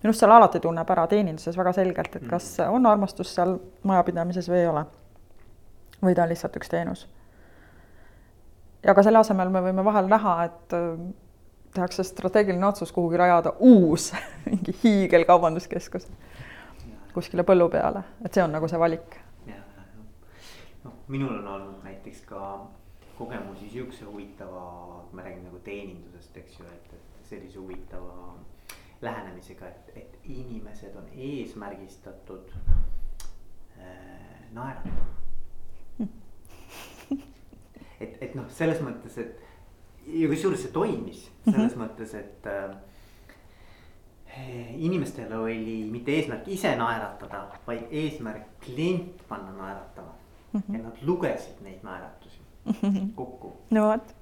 [0.00, 2.76] minu arust seal alati tunneb ära teeninduses väga selgelt, et kas mm.
[2.78, 4.84] on armastus seal majapidamises või ei ole.
[6.04, 7.08] või ta on lihtsalt üks teenus.
[8.86, 11.02] ja ka selle asemel me võime vahel näha, et äh,
[11.74, 14.12] tehakse strateegiline otsus kuhugi rajada uus
[14.46, 16.06] mingi hiigelkaubanduskeskus
[17.14, 19.18] kuskile põllu peale, et see on nagu see valik.
[20.84, 22.66] noh, minul on olnud näiteks ka
[23.18, 28.34] kogemusi sihukese huvitava, ma räägin nagu teenindusest, eks ju, et, et sellise huvitava
[29.02, 32.52] lähenemisega, et, et inimesed on eesmärgistatud
[33.78, 35.04] äh, naeratama
[38.00, 39.40] et, et noh, selles mõttes, et
[40.06, 41.82] ja kusjuures see toimis selles mm -hmm.
[41.82, 42.76] mõttes, et äh,
[44.76, 50.12] inimestel oli mitte eesmärk ise naeratada, vaid eesmärk klient panna naeratama
[50.52, 50.60] mm.
[50.60, 50.76] -hmm.
[50.76, 53.14] ja nad lugesid neid naeratusi mm -hmm.
[53.14, 53.52] kokku.
[53.70, 54.14] no vot.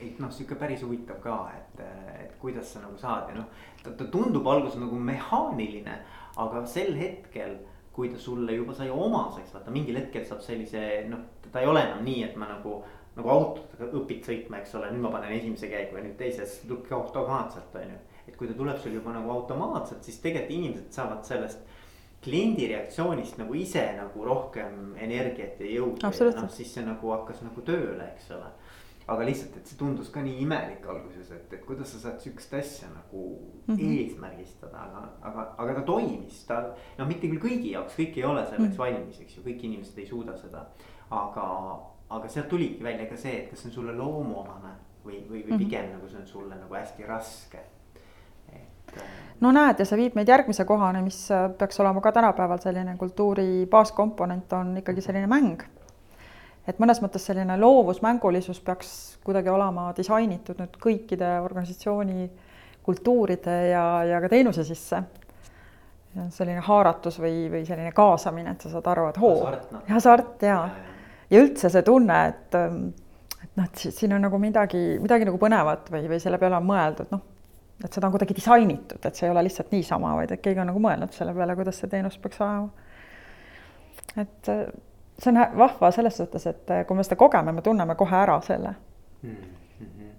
[0.00, 1.80] et noh, sihuke päris huvitav ka, et,
[2.24, 3.44] et kuidas sa nagu saad ja noh,
[3.82, 5.98] ta, ta tundub alguses nagu mehaaniline,
[6.36, 7.56] aga sel hetkel
[7.92, 11.18] kui ta sulle juba sai omaseks, vaata mingil hetkel saab sellise noh,
[11.52, 12.84] ta ei ole enam nii, et ma nagu
[13.18, 17.74] nagu autoga õpid sõitma, eks ole, nüüd ma panen esimese käigu ja nüüd teises automaatselt
[17.80, 17.98] on ju.
[18.28, 21.64] Et kui ta tuleb sul juba nagu automaatselt, siis tegelikult inimesed saavad sellest
[22.24, 26.02] kliendi reaktsioonist nagu ise nagu rohkem energiat ja jõudu.
[26.34, 28.50] noh, siis see nagu hakkas nagu tööle, eks ole.
[29.08, 32.52] aga lihtsalt, et see tundus ka nii imelik alguses, et, et kuidas sa saad sihukest
[32.58, 33.22] asja nagu
[33.66, 33.94] mm -hmm.
[34.00, 36.58] eesmärgistada, aga, aga, aga ta toimis, ta.
[36.98, 38.78] noh, mitte küll kõigi jaoks, kõik ei ole selleks mm -hmm.
[38.78, 40.66] valmis, eks ju, kõik inimesed ei suuda seda.
[41.10, 41.46] aga,
[42.10, 44.74] aga sealt tuligi välja ka see, et kas see on sulle loomuomane
[45.04, 45.58] või, või, või mhm.
[45.58, 45.96] pigem mm -hmm.
[45.96, 47.58] nagu see on sulle nagu hästi raske.
[49.40, 52.96] No näed, ja see viib meid järgmise kohani, mis äh, peaks olema ka tänapäeval selline
[52.98, 55.62] kultuuri baaskomponent on ikkagi selline mäng.
[56.68, 58.90] et mõnes mõttes selline loovusmängulisus peaks
[59.24, 62.28] kuidagi olema disainitud nüüd kõikide organisatsiooni
[62.82, 65.02] kultuuride ja, ja ka teenuse sisse.
[66.34, 69.50] Selline haaratus või, või selline kaasamine, et sa saad aru, et hoo,
[69.88, 70.96] hasart ja, ja, ja
[71.30, 72.88] ja üldse see tunne, et, ähm,
[73.42, 76.68] et noh, et siin on nagu midagi, midagi nagu põnevat või, või selle peale on
[76.68, 77.24] mõeldud, noh,
[77.84, 80.70] et seda on kuidagi disainitud, et see ei ole lihtsalt niisama, vaid et keegi on
[80.72, 82.68] nagu mõelnud selle peale, kuidas see teenus peaks olema.
[84.16, 84.64] et äh,
[85.18, 88.40] see on vahva selles suhtes, et äh, kui me seda kogeme, me tunneme kohe ära
[88.42, 88.74] selle
[89.22, 89.30] mm.
[89.30, 90.12] -hmm.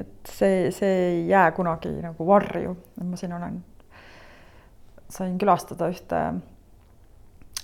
[0.00, 3.64] et see, see ei jää kunagi nagu varju, et ma siin olen,
[5.08, 6.22] sain külastada ühte,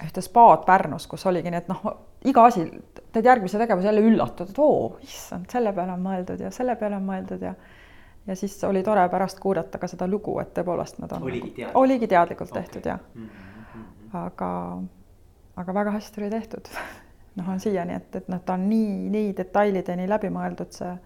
[0.04, 1.86] ühte spaad Pärnus, kus oligi nii, et noh,
[2.24, 2.66] iga asi,
[3.12, 6.96] teed järgmise tegevuse jälle üllatud, et oo, issand, selle peale on mõeldud ja selle peale
[6.96, 7.54] on mõeldud ja
[8.26, 11.78] ja siis oli tore pärast kuulata ka seda lugu, et tõepoolest nad on oligi, nagu,
[11.80, 12.62] oligi teadlikult okay.
[12.62, 14.18] tehtud ja mm -hmm.
[14.24, 14.50] aga,
[15.56, 16.68] aga väga hästi oli tehtud
[17.36, 20.96] noh, on siiani, et, et noh, ta on nii, nii detailideni läbi mõeldud, see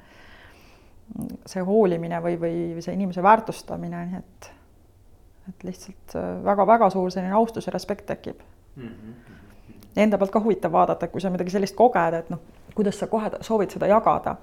[1.47, 4.53] see hoolimine või, või see inimese väärtustamine, nii et
[5.49, 6.15] et lihtsalt
[6.45, 8.41] väga-väga suur selline austus ja respekt tekib
[8.77, 8.89] mm.
[8.89, 9.37] -hmm
[9.97, 12.43] enda poolt ka huvitav vaadata, kui sa midagi sellist koged, et noh,
[12.75, 14.37] kuidas sa kohe soovid seda jagada.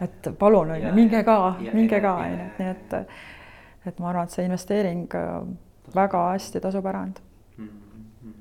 [0.00, 1.38] Et palun, on ju, minge ka,
[1.72, 3.16] minge ka, on ju, et nii et,
[3.86, 5.40] et ma arvan, et see investeering äh,
[5.94, 7.20] väga hästi tasub ära anda
[7.56, 7.68] mm.
[7.68, 8.32] -hmm.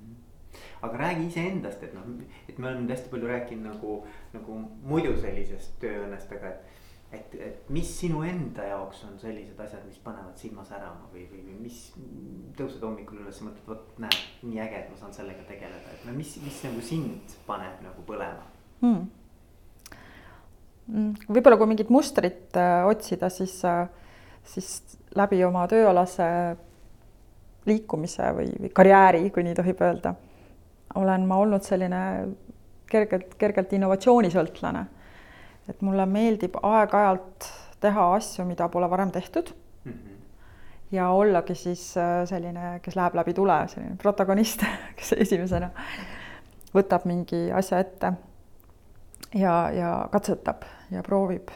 [0.82, 2.08] aga räägi iseendast, et noh,
[2.50, 4.00] et me oleme hästi palju rääkinud nagu,
[4.34, 6.74] nagu muidu sellisest tööõnnest, aga et
[7.16, 11.44] et, et mis sinu enda jaoks on sellised asjad, mis panevad silma särama või, või,
[11.48, 11.82] või mis
[12.58, 16.08] tõused hommikul üles ja mõtled, vot näed, nii äge, et ma saan sellega tegeleda, et
[16.08, 18.48] no mis, mis nagu sind paneb nagu põlema
[18.82, 19.06] hmm.?
[20.92, 21.14] Hmm.
[21.30, 23.88] võib-olla kui mingit mustrit äh, otsida, siis äh,,
[24.46, 26.26] siis läbi oma tööalase
[27.66, 30.14] liikumise või, või karjääri, kui nii tohib öelda,
[30.96, 32.02] olen ma olnud selline
[32.92, 34.86] kergelt, kergelt innovatsioonisõltlane
[35.70, 37.50] et mulle meeldib aeg-ajalt
[37.84, 39.52] teha asju, mida pole varem tehtud
[39.84, 39.92] mm.
[39.92, 40.20] -hmm.
[40.92, 44.66] ja ollagi siis äh, selline, kes läheb läbi tule, selline protagonist,
[44.98, 45.70] kes esimesena
[46.76, 48.14] võtab mingi asja ette
[49.36, 51.52] ja, ja katsetab ja proovib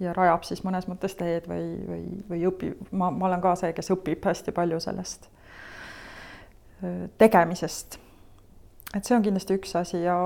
[0.00, 3.72] ja rajab siis mõnes mõttes teed või, või, või õpib, ma, ma olen ka see,
[3.76, 5.30] kes õpib hästi palju sellest
[7.18, 7.98] tegemisest.
[8.94, 10.16] et see on kindlasti üks asi ja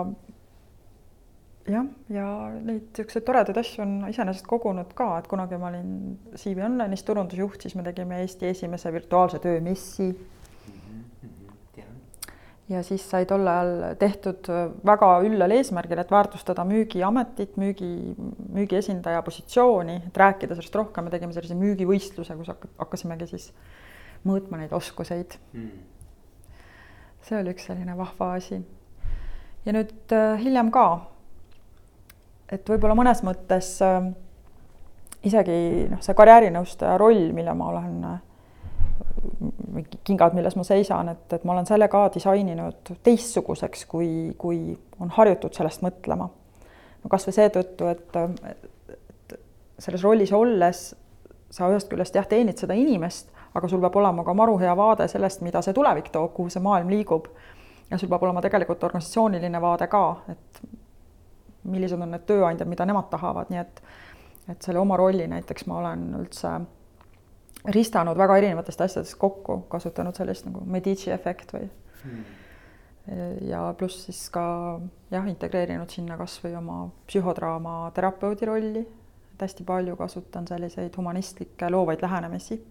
[1.71, 2.27] jah, ja
[2.57, 5.93] neid niisuguseid toredaid asju on iseenesest kogunud ka, et kunagi ma olin
[6.35, 10.11] CV Online'is turundusjuht, siis me tegime Eesti esimese virtuaalse töömessi.
[12.71, 14.47] Ja siis sai tol ajal tehtud
[14.87, 17.91] väga üllal eesmärgil, et väärtustada müügiametit, müügi,
[18.55, 23.51] müügiesindaja positsiooni, et rääkida sellest rohkem, me tegime sellise müügivõistluse, kus hakkasimegi siis
[24.27, 25.37] mõõtma neid oskuseid.
[25.57, 25.71] Mm..
[27.27, 28.61] see oli üks selline vahva asi.
[29.67, 30.87] ja nüüd äh, hiljem ka.
[32.51, 34.11] Et võib-olla mõnes mõttes äh,
[35.27, 38.21] isegi noh, see karjäärinõustaja roll, mille ma olen äh,,
[40.05, 44.09] kingad, milles ma seisan, et, et ma olen selle ka disaininud teistsuguseks, kui,
[44.39, 44.61] kui
[45.01, 46.29] on harjutud sellest mõtlema.
[47.01, 48.17] no kasvõi seetõttu, et,
[48.51, 49.39] et
[49.79, 50.83] selles rollis olles
[51.51, 55.09] sa ühest küljest jah, teenid seda inimest, aga sul peab olema ka maru hea vaade
[55.11, 57.27] sellest, mida see tulevik toob, kuhu see maailm liigub.
[57.91, 60.61] ja sul peab olema tegelikult organisatsiooniline vaade ka, et
[61.65, 63.83] millised on need tööandjad, mida nemad tahavad, nii et
[64.51, 66.49] et selle oma rolli näiteks ma olen üldse
[67.69, 71.67] ristanud väga erinevatest asjadest kokku, kasutanud sellist nagu Medici efekt või
[72.03, 72.23] hmm.
[73.49, 74.45] ja pluss siis ka
[75.13, 78.85] jah, integreerinud sinna kasvõi oma psühhodraama terapeudi rolli,
[79.35, 82.63] et hästi palju kasutan selliseid humanistlikke loovaid lähenemisi.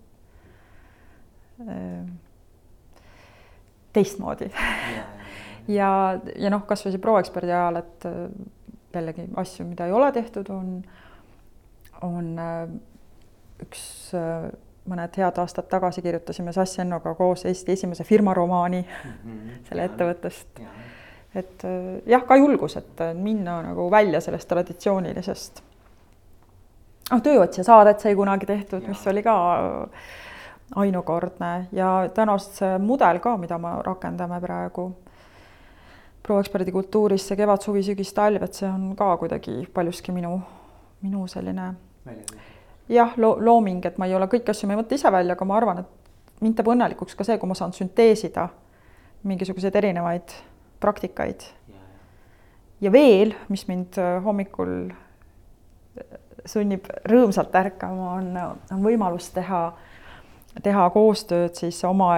[3.94, 4.52] Teistmoodi.
[5.70, 8.06] Ja, ja noh, kasvõi see proeksperdi ajal, et
[8.96, 10.72] jällegi asju, mida ei ole tehtud, on,
[12.02, 12.32] on
[13.62, 13.84] üks
[14.90, 19.66] mõned head aastad tagasi kirjutasime Sass Ennoga koos Eesti esimese firmaromaani mm -hmm.
[19.70, 20.62] selle ettevõttest.
[21.36, 25.64] et äh, jah, ka julgus, et äh, minna nagu välja sellest traditsioonilisest.
[27.12, 29.38] noh, tööotsija saadet sai kunagi tehtud, mis oli ka
[30.76, 34.92] ainukordne ja tõenäoliselt see mudel ka, mida me rakendame praegu
[36.24, 40.42] proeksperdi kultuuris, see kevad, suvi, sügis, talv, et see on ka kuidagi paljuski minu,
[41.02, 41.74] minu selline
[42.06, 42.59] välja
[42.90, 45.48] jah, loo-, looming, et ma ei ole kõiki asju, ma ei mõtle ise välja, aga
[45.48, 48.48] ma arvan, et mind teeb õnnelikuks ka see, kui ma saan sünteesida
[49.28, 50.34] mingisuguseid erinevaid
[50.80, 51.44] praktikaid.
[52.82, 58.30] ja veel, mis mind äh, hommikul äh, sunnib rõõmsalt ärkama, on,
[58.72, 59.64] on võimalus teha,
[60.64, 62.16] teha koostööd siis oma,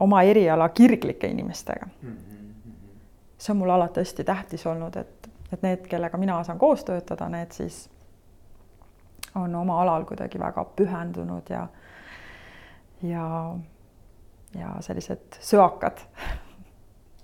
[0.00, 2.08] oma eriala kirglike inimestega mm.
[2.08, 2.76] -hmm.
[3.38, 7.28] see on mulle alati hästi tähtis olnud, et, et need, kellega mina saan koos töötada,
[7.28, 7.91] need siis
[9.34, 11.66] on oma alal kuidagi väga pühendunud ja,
[13.02, 13.26] ja,
[14.58, 16.04] ja sellised söakad.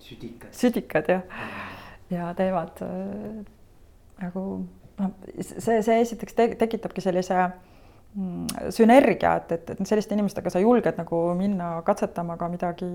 [0.00, 0.52] südikad.
[0.52, 1.22] südikad jah,
[2.10, 3.44] ja teevad äh,
[4.22, 4.44] nagu
[4.98, 7.36] noh, see, see esiteks te, tekitabki sellise
[8.14, 12.88] mm, sünergia, et, et, et selliste inimestega sa julged nagu minna katsetama ka midagi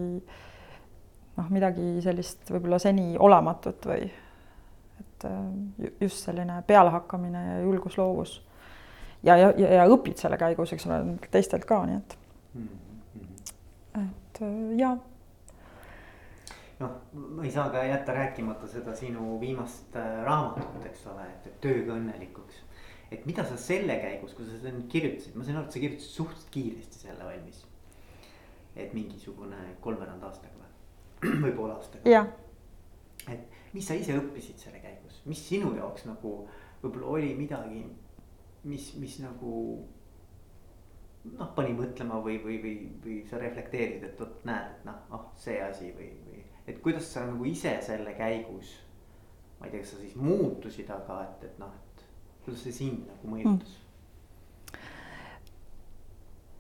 [1.38, 4.08] noh, midagi sellist võib-olla seni olematut või
[5.04, 8.40] et äh, just selline pealehakkamine ja julgus, loovus
[9.24, 11.00] ja, ja, ja, õpid selle käigus, eks ole,
[11.32, 12.18] teistelt ka, nii et
[12.54, 14.04] mm, -hmm.
[14.04, 14.92] et äh, ja.
[16.80, 21.50] noh, ma ei saa ka jätta rääkimata seda sinu viimast äh, raamatut, eks ole, et,
[21.62, 22.64] tööga õnnelikuks.
[23.12, 25.80] et mida sa selle käigus, kui sa seda nüüd kirjutasid, ma sain aru, et sa
[25.80, 27.66] kirjutasid suhteliselt kiiresti selle valmis.
[28.76, 32.26] et mingisugune kolmveerand aastaga või, või poole aastaga.
[33.30, 36.48] et mis sa ise õppisid selle käigus, mis sinu jaoks nagu
[36.82, 37.86] võib-olla oli midagi
[38.64, 39.54] mis, mis nagu
[41.32, 45.28] noh, pani mõtlema või, või, või, või sa reflekteerid, et vot näed, et noh, ah
[45.40, 48.80] see asi või, või et kuidas sa nagu ise selle käigus.
[49.60, 52.06] ma ei tea, kas sa siis muutusid, aga et, et noh, et
[52.46, 53.80] kuidas see sind nagu mõjutas mm.?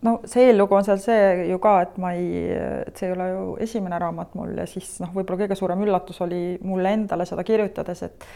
[0.03, 2.43] no see eellugu on seal see ju ka, et ma ei,
[2.87, 6.19] et see ei ole ju esimene raamat mul ja siis noh, võib-olla kõige suurem üllatus
[6.23, 8.27] oli mulle endale seda kirjutades, et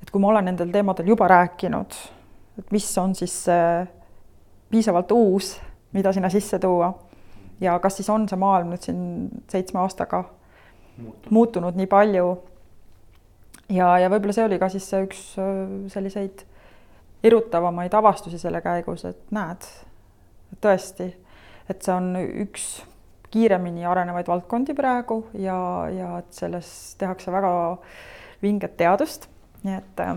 [0.00, 1.96] et kui ma olen nendel teemadel juba rääkinud
[2.60, 3.88] et mis on siis äh,
[4.70, 5.54] piisavalt uus,
[5.92, 6.92] mida sinna sisse tuua.
[7.60, 9.00] ja kas siis on see maailm nüüd siin
[9.52, 10.22] seitsme aastaga
[10.96, 12.28] muutunud, muutunud nii palju.
[13.68, 16.44] ja, ja võib-olla see oli ka siis üks äh, selliseid
[17.22, 19.66] erutavamaid avastusi selle käigus, et näed,
[20.64, 21.10] tõesti,
[21.68, 22.70] et see on üks
[23.30, 25.58] kiiremini arenevaid valdkondi praegu ja,
[25.92, 27.52] ja et selles tehakse väga
[28.42, 29.28] vinget teadust,
[29.62, 30.16] nii et äh,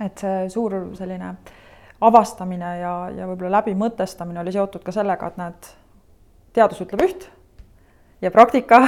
[0.00, 1.34] et see suur selline
[2.00, 5.68] avastamine ja, ja võib-olla läbimõtestamine oli seotud ka sellega, et näed,
[6.56, 7.26] teadus ütleb üht
[8.22, 8.80] ja praktika,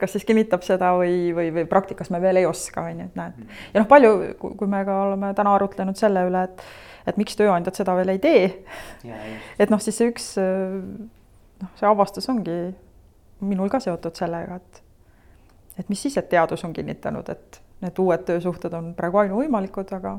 [0.00, 3.18] kas siis kinnitab seda või, või, või praktikas me veel ei oska, on ju, et
[3.18, 3.42] näed.
[3.74, 6.64] ja noh, palju, kui me ka oleme täna arutlenud selle üle, et,
[7.10, 8.46] et miks tööandjad seda veel ei tee.
[9.58, 10.32] et noh, siis see üks
[11.62, 12.58] noh, see avastus ongi
[13.42, 14.82] minul ka seotud sellega, et,
[15.82, 20.18] et mis siis, et teadus on kinnitanud, et need uued töösuhted on praegu ainuvõimalikud, aga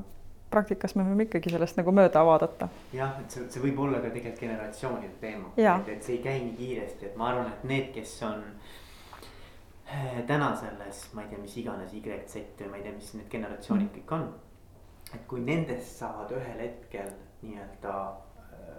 [0.53, 2.69] praktikas me võime ikkagi sellest nagu mööda vaadata.
[2.95, 6.39] jah, et see, see võib olla ka tegelikult generatsioonide teema, et, et see ei käi
[6.45, 8.43] nii kiiresti, et ma arvan, et need, kes on
[9.87, 13.29] eh, täna selles, ma ei tea, mis iganes Y-Z või ma ei tea, mis need
[13.37, 13.95] generatsioonid mm.
[13.99, 14.27] kõik on.
[15.13, 17.09] et kui nendest saavad ühel hetkel
[17.43, 17.95] nii-öelda
[18.49, 18.77] eh,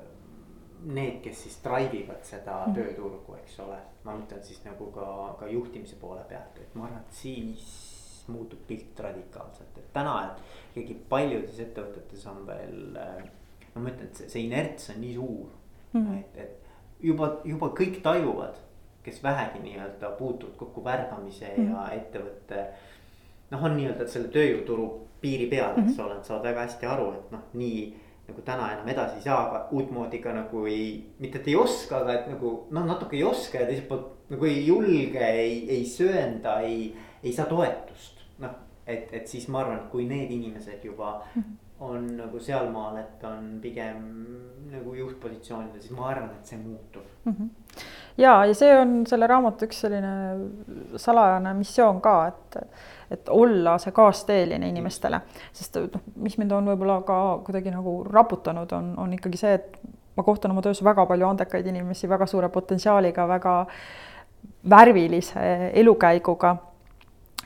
[0.85, 2.79] need, kes siis drive ivad seda mm.
[2.79, 3.81] tööturgu, eks ole.
[4.05, 5.11] ma mõtlen siis nagu ka,
[5.41, 7.94] ka juhtimise poole pealt, et ma arvan, et siis
[8.27, 12.97] muutub pilt radikaalselt, et täna, et ikkagi paljudes ettevõtetes on veel.
[13.01, 13.25] Äh,
[13.75, 15.49] no ma ütlen, et see, see inerts on nii suur
[15.93, 16.19] mm, -hmm.
[16.21, 16.65] et, et
[17.03, 18.61] juba, juba kõik tajuvad,
[19.05, 21.73] kes vähegi nii-öelda puutuvad kokku värbamise mm -hmm.
[21.73, 22.67] ja ettevõtte.
[23.51, 24.87] noh, on nii-öelda selle tööjõuturu
[25.21, 26.05] piiri peal, eks -hmm.
[26.05, 27.95] ole, nad saavad väga hästi aru, et noh, nii
[28.29, 31.97] nagu täna enam edasi ei saa, aga uutmoodi ka nagu ei, mitte et ei oska,
[31.97, 35.85] aga et nagu noh, natuke ei oska ja teiselt poolt nagu ei julge, ei, ei
[35.87, 38.57] söanda, ei, ei saa toetust noh,
[38.87, 41.19] et, et siis ma arvan, et kui need inimesed juba
[41.85, 44.03] on nagu sealmaal, et on pigem
[44.71, 47.33] nagu juhtpositsioonidel, siis ma arvan, et see muutub mm.
[47.33, 47.49] -hmm.
[48.19, 50.13] ja, ja see on selle raamatu üks selline
[50.97, 52.59] salajane missioon ka, et,
[53.11, 55.21] et olla see kaasteeline inimestele,
[55.53, 59.79] sest noh, mis mind on võib-olla ka kuidagi nagu raputanud, on, on ikkagi see, et
[60.17, 63.57] ma kohtun oma töös väga palju andekaid inimesi, väga suure potentsiaaliga, väga
[64.71, 66.57] värvilise elukäiguga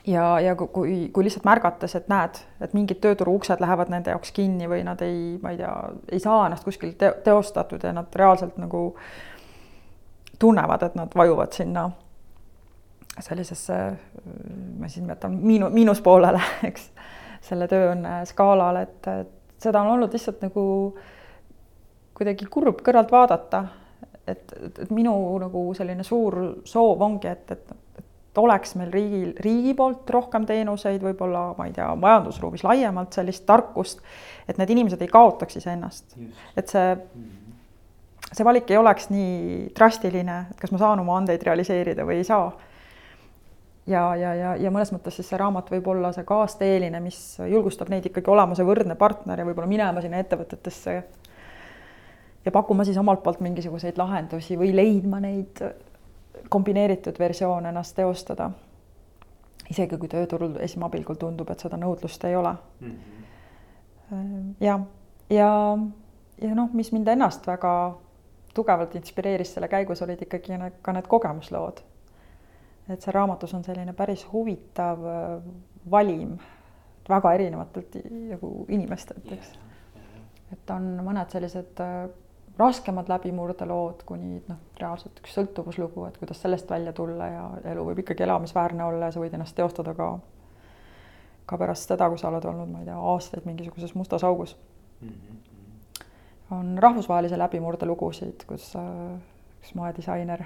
[0.07, 4.31] ja, ja kui, kui lihtsalt märgates, et näed, et mingid tööturu uksed lähevad nende jaoks
[4.35, 5.73] kinni või nad ei, ma ei tea,
[6.11, 8.83] ei saa ennast kuskil te teostatud ja nad reaalselt nagu
[10.39, 11.89] tunnevad, et nad vajuvad sinna
[13.19, 13.77] sellisesse,
[14.79, 16.89] ma siis nimetan miinu-, miinuspoolele, eks,
[17.49, 20.63] selle tööõnne skaalal, et, et seda on olnud lihtsalt nagu
[22.15, 23.65] kuidagi kurb kõrvalt vaadata.
[24.27, 26.35] et, et, et minu nagu selline suur
[26.67, 27.71] soov ongi, et, et
[28.37, 34.03] oleks meil riigil, riigi poolt rohkem teenuseid, võib-olla ma ei tea, majandusruumis laiemalt sellist tarkust,
[34.47, 36.15] et need inimesed ei kaotaks iseennast.
[36.57, 36.95] et see,
[38.31, 42.27] see valik ei oleks nii drastiline, et kas ma saan oma andeid realiseerida või ei
[42.27, 42.51] saa.
[43.89, 47.89] ja, ja, ja, ja mõnes mõttes siis see raamat võib olla see kaasteeline, mis julgustab
[47.89, 51.01] neid ikkagi olema see võrdne partner ja võib-olla minema sinna ettevõtetesse
[52.45, 55.59] ja pakkuma siis omalt poolt mingisuguseid lahendusi või leidma neid
[56.49, 58.51] kombineeritud versioon ennast teostada.
[59.69, 62.95] isegi kui tööturul esmapilgul tundub, et seda nõudlust ei ole mm.
[64.11, 64.53] -hmm.
[64.59, 64.79] ja,
[65.29, 65.77] ja,
[66.41, 67.97] ja noh, mis mind ennast väga
[68.53, 71.81] tugevalt inspireeris selle käigus, olid ikkagi ka need kogemuslood.
[72.89, 75.41] et see raamatus on selline päris huvitav äh,
[75.91, 76.37] valim
[77.09, 77.95] väga erinevatelt
[78.29, 79.53] nagu inimestelt, eks.
[80.53, 82.09] et on mõned sellised äh,
[82.59, 88.03] raskemad läbimurdelood kuni noh, reaalselt üks sõltuvuslugu, et kuidas sellest välja tulla ja elu võib
[88.03, 90.11] ikkagi elamisväärne olla ja sa võid ennast teostada ka
[91.49, 94.55] ka pärast seda, kui sa oled olnud, ma ei tea, aastaid mingisuguses mustas augus
[95.01, 95.09] mm.
[95.09, 96.05] -hmm.
[96.57, 100.43] on rahvusvahelise läbimurde lugusid, kus üks moedisainer.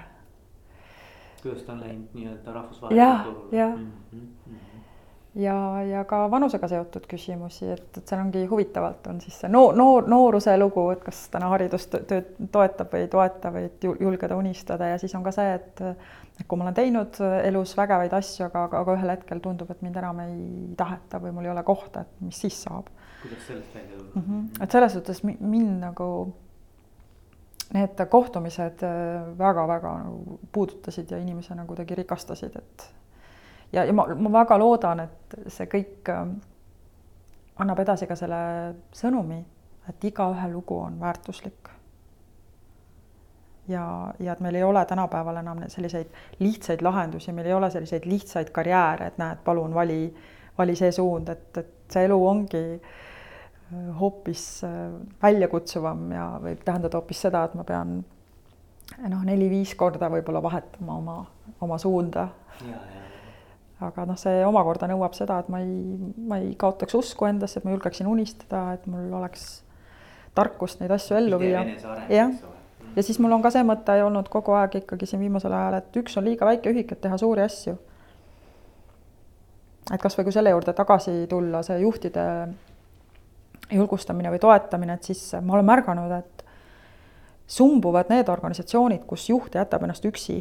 [1.42, 3.58] kuidas ta on läinud nii-öelda rahvusvahelisele turule?
[3.58, 4.73] jah, jah mm -hmm
[5.34, 9.74] ja, ja ka vanusega seotud küsimusi, et, et seal ongi huvitavalt on siis see noor,
[9.76, 14.92] noor, nooruse lugu, et kas täna haridustööd toetab või ei toeta või et julgeda unistada
[14.92, 15.82] ja siis on ka see, et
[16.34, 19.84] et kui ma olen teinud elus vägevaid asju, aga, aga, aga ühel hetkel tundub, et
[19.86, 20.38] mind enam ei
[20.78, 22.88] taheta või mul ei ole kohta, et mis siis saab.
[23.22, 24.24] kuidas sellest välja tulla mm?
[24.26, 24.64] -hmm.
[24.64, 26.08] et selles suhtes mind nagu
[27.74, 28.82] need kohtumised
[29.38, 32.90] väga-väga nagu puudutasid ja inimesena kuidagi rikastasid, et
[33.74, 36.36] ja, ja ma, ma väga loodan, et see kõik ähm,
[37.60, 38.40] annab edasi ka selle
[38.94, 39.40] sõnumi,
[39.90, 41.70] et igaühe lugu on väärtuslik.
[43.68, 43.84] ja,
[44.20, 48.50] ja et meil ei ole tänapäeval enam selliseid lihtsaid lahendusi, meil ei ole selliseid lihtsaid
[48.52, 50.14] karjääre, et näed, palun vali,
[50.58, 52.90] vali see suund, et, et see elu ongi äh,
[54.00, 54.90] hoopis äh,
[55.22, 57.96] väljakutsuvam ja võib tähendada hoopis seda, et ma pean
[59.08, 61.16] noh, neli-viis korda võib-olla vahetama oma,
[61.64, 62.28] oma suunda.
[62.68, 63.03] ja, ja
[63.82, 65.74] aga noh, see omakorda nõuab seda, et ma ei,
[66.30, 69.64] ma ei kaotaks usku endasse, et ma julgeksin unistada, et mul oleks
[70.34, 71.64] tarkust neid asju ellu viia.
[72.10, 72.30] jah,
[72.94, 75.98] ja siis mul on ka see mõte olnud kogu aeg ikkagi siin viimasel ajal, et
[76.02, 77.76] üks on liiga väike ühik, et teha suuri asju.
[79.92, 82.24] et kasvõi kui selle juurde tagasi tulla, see juhtide
[83.74, 86.44] julgustamine või toetamine, et siis ma olen märganud, et
[87.46, 90.38] sumbuvad need organisatsioonid, kus juht jätab ennast üksi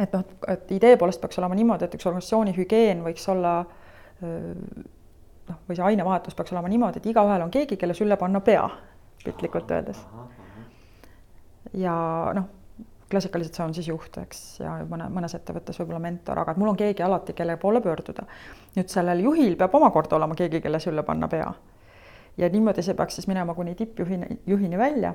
[0.00, 3.54] et noh, et idee poolest peaks olema niimoodi, et üks organisatsiooni hügieen võiks olla
[4.20, 8.64] noh, või see ainevahetus peaks olema niimoodi, et igaühel on keegi, kelle sülle panna pea,
[9.24, 10.00] piltlikult öeldes.
[11.78, 11.94] ja
[12.36, 12.48] noh,
[13.10, 16.70] klassikaliselt see on siis juht, eks, ja mõne, mõnes ettevõttes võib-olla mentor, aga et mul
[16.72, 18.26] on keegi alati, kelle poole pöörduda.
[18.76, 21.52] nüüd sellel juhil peab omakorda olema keegi, kelle sülle panna pea.
[22.38, 25.14] ja niimoodi see peaks siis minema kuni tippjuhini, juhini välja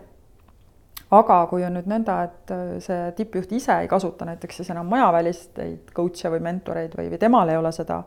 [1.12, 4.90] aga kui on nüüd nõnda, et äh, see tippjuht ise ei kasuta näiteks siis enam
[4.92, 8.02] majaväliseid coach'e või mentoreid või, või temal ei ole seda,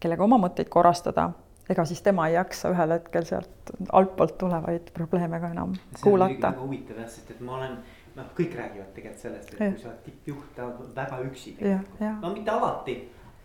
[0.00, 1.30] kellega oma mõtteid korrastada,
[1.70, 6.52] ega siis tema ei jaksa ühel hetkel sealt altpoolt tulevaid probleeme ka enam see kuulata.
[6.52, 7.78] väga huvitav jah, sest et ma olen,
[8.16, 9.72] noh, kõik räägivad tegelikult sellest, et ja.
[9.72, 12.04] kui sa oled tippjuht, ta on väga üksi tegelikult.
[12.22, 12.98] no mitte alati,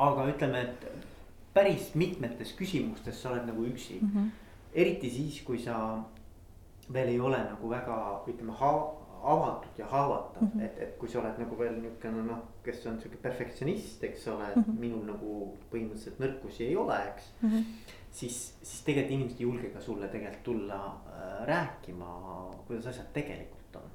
[0.09, 1.07] aga ütleme, et
[1.53, 4.09] päris mitmetes küsimustes sa oled nagu üksi mm.
[4.13, 4.29] -hmm.
[4.73, 5.79] eriti siis, kui sa
[6.93, 8.55] veel ei ole nagu väga, ütleme,
[9.23, 10.65] avatud ja haavatav mm, -hmm.
[10.65, 14.47] et, et kui sa oled nagu veel niisugune noh, kes on sihuke perfektsionist, eks ole
[14.55, 14.79] mm, -hmm.
[14.79, 17.49] minul nagu põhimõtteliselt nõrkusi ei ole, eks mm.
[17.49, 17.63] -hmm.
[18.11, 22.13] siis, siis tegelikult inimesed ei julge ka sulle tegelikult tulla äh, rääkima,
[22.67, 23.91] kuidas asjad tegelikult on.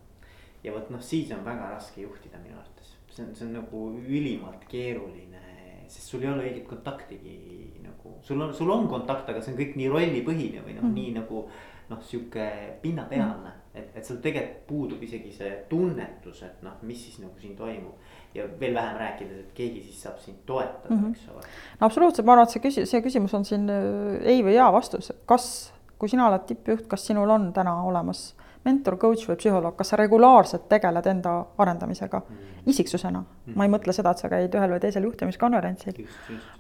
[0.64, 3.88] ja vot noh, siis on väga raske juhtida minu arvates, see on, see on nagu
[4.08, 5.40] ülimalt keeruline
[5.88, 7.34] sest sul ei ole õiget kontaktigi
[7.82, 10.94] nagu, sul on, sul on kontakt, aga see on kõik nii rollipõhine või noh mm.,
[10.94, 11.48] nii nagu
[11.90, 12.48] noh, sihuke
[12.82, 17.34] pinnapealne mm., et, et sul tegelikult puudub isegi see tunnetus, et noh, mis siis nagu
[17.40, 18.12] siin toimub.
[18.34, 21.10] ja veel vähem rääkides, et keegi siis saab sind toetada mm, -hmm.
[21.10, 21.42] eks ole.
[21.80, 24.72] no absoluutselt, ma arvan, et see küsi-, see küsimus on siin äh, ei või jaa
[24.72, 29.76] vastus, kas, kui sina oled tippjuht, kas sinul on täna olemas mentor, coach või psühholoog,
[29.76, 32.64] kas sa regulaarselt tegeled enda arendamisega mm.
[32.66, 33.54] isiksusena mm.?
[33.54, 36.00] ma ei mõtle seda, et sa käid ühel või teisel juhtimiskonverentsil.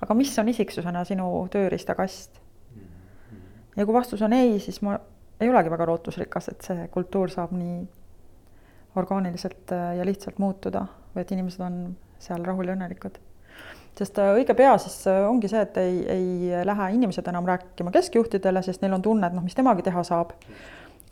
[0.04, 2.40] aga mis on isiksusena sinu tööriistakast
[2.74, 3.42] mm.?
[3.76, 4.98] ja kui vastus on ei, siis ma
[5.40, 7.78] ei olegi väga lootusrikas, et see kultuur saab nii
[8.96, 11.78] orgaaniliselt äh, ja lihtsalt muutuda või et inimesed on
[12.22, 13.18] seal rahul ja õnnelikud
[13.98, 17.92] sest äh, õige pea siis äh, ongi see, et ei, ei lähe inimesed enam rääkima
[17.94, 20.34] keskjuhtidele, sest neil on tunne, et noh, mis temagi teha saab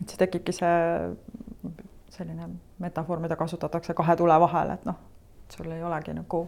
[0.03, 0.73] et siis tekibki see
[2.13, 2.49] selline
[2.83, 4.99] metafoor, mida kasutatakse kahe tule vahel, et noh,
[5.53, 6.43] sul ei olegi nagu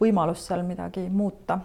[0.00, 1.58] võimalust seal midagi muuta.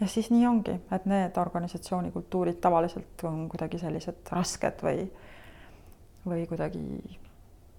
[0.00, 5.06] Ja siis nii ongi, et need organisatsiooni kultuurid tavaliselt on kuidagi sellised rasked või,
[6.26, 6.82] või kuidagi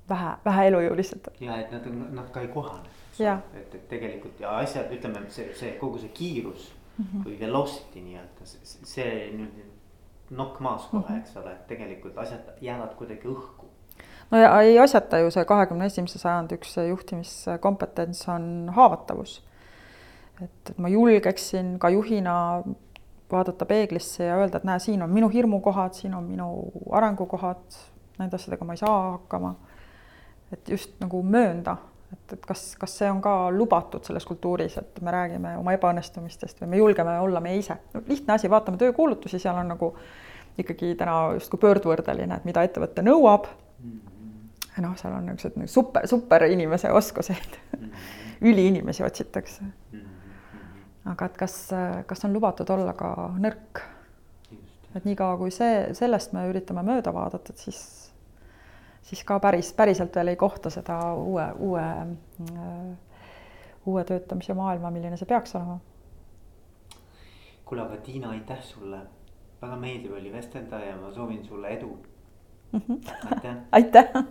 [0.10, 1.30] vähe, vähe elujõulised.
[1.40, 1.88] ja et nad,
[2.22, 2.90] nad ka ei kohane,
[3.20, 7.26] et, et tegelikult ja asjad, ütleme, see, see kogu see kiirus mm -hmm.
[7.26, 9.64] või velocity nii-öelda, see, see nüüd
[10.30, 11.20] nokk maas kohe mm, -hmm.
[11.20, 13.66] eks ole, et tegelikult asjad jäävad kuidagi õhku.
[14.32, 19.44] no ja ei asjata ju see kahekümne esimese sajandi üks juhtimiskompetents on haavatavus.
[20.42, 22.36] Et, et ma julgeksin ka juhina
[23.32, 26.50] vaadata peeglisse ja öelda, et näe, siin on minu hirmukohad, siin on minu
[26.92, 27.80] arengukohad,
[28.20, 29.56] nende asjadega ma ei saa hakkama.
[30.54, 31.76] et just nagu möönda,
[32.14, 36.62] et, et kas, kas see on ka lubatud selles kultuuris, et me räägime oma ebaõnnestumistest
[36.62, 37.78] või me julgeme olla meie ise.
[37.94, 39.96] no lihtne asi, vaatame töökuulutusi, seal on nagu
[40.62, 43.50] ikkagi täna justkui pöördvõrdeline, et mida ettevõte nõuab
[44.82, 47.80] noh, seal on niisugused nagu super, superinimese oskuseid mm.
[47.80, 47.92] -hmm.
[48.52, 49.72] üliinimesi otsitakse mm.
[49.94, 50.15] -hmm.
[51.06, 51.60] Aga et kas,
[52.08, 53.84] kas on lubatud olla ka nõrk?
[54.96, 58.06] et niikaua, kui see, sellest me üritame mööda vaadata, et siis
[59.06, 61.84] siis ka päris, päriselt veel ei kohta seda uue, uue,
[63.86, 65.80] uue töötamise maailma, milline see peaks olema.
[67.66, 69.00] kuule, aga Tiina, aitäh sulle,
[69.62, 71.98] väga meeldiv oli vestelda ja ma soovin sulle edu
[72.72, 72.82] mm.
[72.82, 73.14] -hmm.
[73.32, 74.26] aitäh aitäh